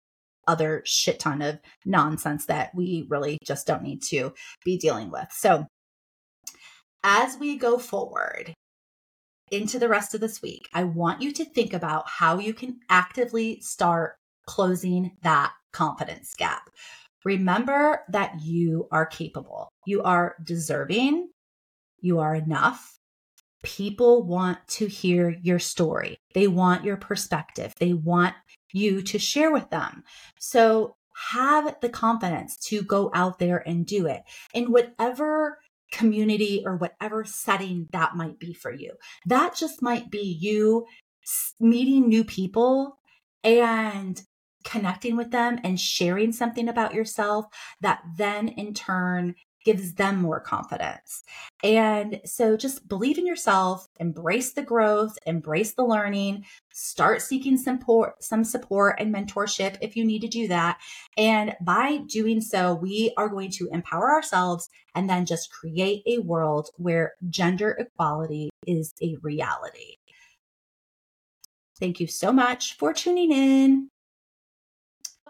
other 0.47 0.81
shit 0.85 1.19
ton 1.19 1.41
of 1.41 1.59
nonsense 1.85 2.47
that 2.47 2.73
we 2.75 3.05
really 3.09 3.37
just 3.43 3.67
don't 3.67 3.83
need 3.83 4.01
to 4.01 4.33
be 4.65 4.77
dealing 4.77 5.11
with. 5.11 5.27
So, 5.31 5.67
as 7.03 7.37
we 7.37 7.57
go 7.57 7.77
forward 7.77 8.53
into 9.51 9.77
the 9.77 9.89
rest 9.89 10.15
of 10.15 10.21
this 10.21 10.41
week, 10.41 10.69
I 10.73 10.85
want 10.85 11.21
you 11.21 11.31
to 11.33 11.45
think 11.45 11.73
about 11.73 12.09
how 12.09 12.39
you 12.39 12.53
can 12.53 12.79
actively 12.89 13.59
start 13.61 14.15
closing 14.45 15.17
that 15.23 15.53
confidence 15.71 16.33
gap. 16.35 16.69
Remember 17.23 18.01
that 18.09 18.41
you 18.41 18.87
are 18.91 19.05
capable, 19.05 19.69
you 19.85 20.01
are 20.01 20.35
deserving, 20.43 21.29
you 21.99 22.19
are 22.19 22.33
enough. 22.33 22.97
People 23.63 24.23
want 24.23 24.57
to 24.67 24.87
hear 24.87 25.37
your 25.43 25.59
story. 25.59 26.17
They 26.33 26.47
want 26.47 26.83
your 26.83 26.97
perspective. 26.97 27.75
They 27.77 27.93
want 27.93 28.33
you 28.73 29.03
to 29.03 29.19
share 29.19 29.51
with 29.51 29.69
them. 29.69 30.03
So 30.39 30.95
have 31.29 31.75
the 31.81 31.89
confidence 31.89 32.57
to 32.57 32.81
go 32.81 33.11
out 33.13 33.37
there 33.37 33.57
and 33.67 33.85
do 33.85 34.07
it 34.07 34.23
in 34.53 34.71
whatever 34.71 35.59
community 35.91 36.63
or 36.65 36.77
whatever 36.77 37.23
setting 37.25 37.87
that 37.91 38.15
might 38.15 38.39
be 38.39 38.53
for 38.53 38.73
you. 38.73 38.93
That 39.25 39.55
just 39.55 39.81
might 39.81 40.09
be 40.09 40.37
you 40.39 40.85
meeting 41.59 42.07
new 42.07 42.23
people 42.23 42.97
and 43.43 44.21
connecting 44.63 45.15
with 45.15 45.31
them 45.31 45.59
and 45.63 45.79
sharing 45.79 46.31
something 46.31 46.67
about 46.69 46.93
yourself 46.93 47.45
that 47.81 48.03
then 48.17 48.47
in 48.47 48.73
turn 48.73 49.35
gives 49.63 49.93
them 49.93 50.17
more 50.17 50.39
confidence. 50.39 51.23
And 51.63 52.21
so 52.25 52.57
just 52.57 52.87
believe 52.87 53.17
in 53.17 53.27
yourself, 53.27 53.87
embrace 53.99 54.53
the 54.53 54.63
growth, 54.63 55.17
embrace 55.25 55.73
the 55.73 55.85
learning, 55.85 56.45
start 56.73 57.21
seeking 57.21 57.57
some 57.57 57.77
support, 57.77 58.23
some 58.23 58.43
support 58.43 58.95
and 58.99 59.13
mentorship 59.13 59.77
if 59.81 59.95
you 59.95 60.05
need 60.05 60.21
to 60.21 60.27
do 60.27 60.47
that. 60.47 60.79
And 61.17 61.55
by 61.61 61.99
doing 62.07 62.41
so, 62.41 62.73
we 62.73 63.13
are 63.17 63.29
going 63.29 63.51
to 63.51 63.69
empower 63.71 64.11
ourselves 64.11 64.69
and 64.95 65.09
then 65.09 65.25
just 65.25 65.51
create 65.51 66.03
a 66.05 66.19
world 66.19 66.69
where 66.77 67.13
gender 67.29 67.71
equality 67.71 68.49
is 68.67 68.93
a 69.01 69.17
reality. 69.21 69.95
Thank 71.79 71.99
you 71.99 72.07
so 72.07 72.31
much 72.31 72.77
for 72.77 72.93
tuning 72.93 73.31
in. 73.31 73.89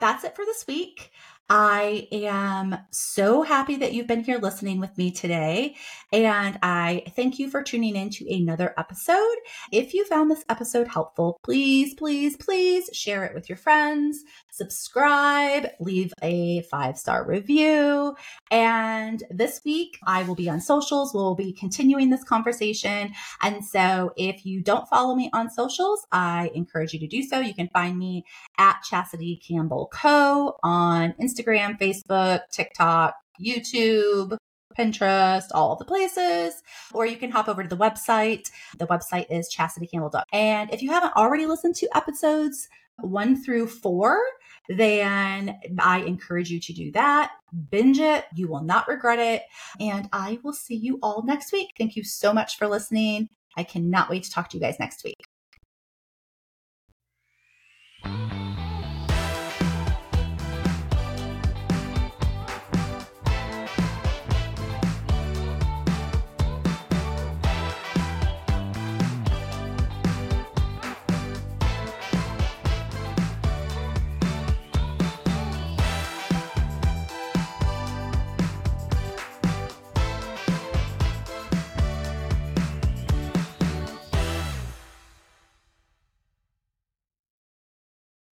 That's 0.02 0.24
it 0.24 0.36
for 0.36 0.46
this 0.46 0.66
week. 0.68 1.12
I 1.54 2.08
am 2.14 2.78
so 2.92 3.42
happy 3.42 3.76
that 3.76 3.92
you've 3.92 4.08
been 4.08 4.24
here 4.24 4.38
listening 4.38 4.80
with 4.80 4.98
me 4.98 5.12
today. 5.12 5.76
And 6.14 6.58
I 6.64 7.04
thank 7.14 7.40
you 7.40 7.50
for 7.50 7.62
tuning 7.62 7.98
in 7.98 8.10
to 8.12 8.34
another 8.34 8.74
episode. 8.78 9.36
If 9.70 9.94
you 9.94 10.06
found 10.06 10.32
this 10.32 10.46
episode 10.48 10.88
helpful, 10.88 11.42
please, 11.44 11.94
please, 11.94 12.38
please 12.38 12.90
share 12.94 13.26
it 13.26 13.34
with 13.34 13.50
your 13.50 13.58
friends, 13.58 14.24
subscribe, 14.62 15.70
leave 15.80 16.14
a 16.22 16.62
five 16.70 16.96
star 16.96 17.26
review. 17.26 18.16
And 18.52 19.24
this 19.32 19.62
week, 19.66 19.98
I 20.06 20.22
will 20.22 20.36
be 20.36 20.48
on 20.50 20.62
socials. 20.62 21.16
We'll 21.16 21.34
be 21.34 21.52
continuing 21.52 22.12
this 22.12 22.24
conversation. 22.24 23.12
And 23.42 23.66
so 23.66 24.14
if 24.18 24.46
you 24.46 24.62
don't 24.62 24.88
follow 24.88 25.16
me 25.16 25.32
on 25.34 25.50
socials, 25.50 26.06
I 26.12 26.52
encourage 26.54 26.94
you 26.94 27.00
to 27.00 27.08
do 27.08 27.24
so. 27.24 27.40
You 27.40 27.56
can 27.56 27.70
find 27.70 27.98
me 27.98 28.24
at 28.60 28.84
Chastity 28.84 29.42
Campbell 29.48 29.90
Co. 29.92 30.58
on 30.62 31.16
Instagram. 31.20 31.80
Facebook, 31.80 32.42
TikTok, 32.52 33.16
YouTube, 33.44 34.38
Pinterest, 34.78 35.46
all 35.54 35.76
the 35.76 35.86
places. 35.86 36.62
Or 36.94 37.08
you 37.08 37.18
can 37.18 37.32
hop 37.32 37.50
over 37.50 37.64
to 37.64 37.70
the 37.70 37.78
website. 37.78 38.52
The 38.78 38.86
website 38.86 39.26
is 39.32 39.54
chastitycampbell.com. 39.54 40.24
And 40.32 40.72
if 40.72 40.84
you 40.84 40.92
haven't 40.92 41.16
already 41.16 41.48
listened 41.48 41.76
to 41.78 41.90
episodes 41.96 42.68
one 43.02 43.42
through 43.42 43.68
four, 43.68 44.20
then 44.70 45.60
I 45.80 46.00
encourage 46.02 46.50
you 46.50 46.60
to 46.60 46.74
do 46.74 46.92
that. 46.94 47.32
Binge 47.70 48.00
it. 48.00 48.26
You 48.36 48.48
will 48.48 48.64
not 48.64 48.88
regret 48.88 49.20
it. 49.20 49.44
And 49.80 50.08
I 50.14 50.40
will 50.44 50.54
see 50.54 50.76
you 50.76 51.00
all 51.02 51.24
next 51.24 51.52
week. 51.52 51.70
Thank 51.78 51.96
you 51.96 52.04
so 52.04 52.34
much 52.34 52.58
for 52.58 52.68
listening. 52.68 53.30
I 53.58 53.64
cannot 53.64 54.10
wait 54.10 54.24
to 54.24 54.32
talk 54.32 54.50
to 54.50 54.58
you 54.58 54.62
guys 54.62 54.80
next 54.80 55.04
week. 55.04 55.18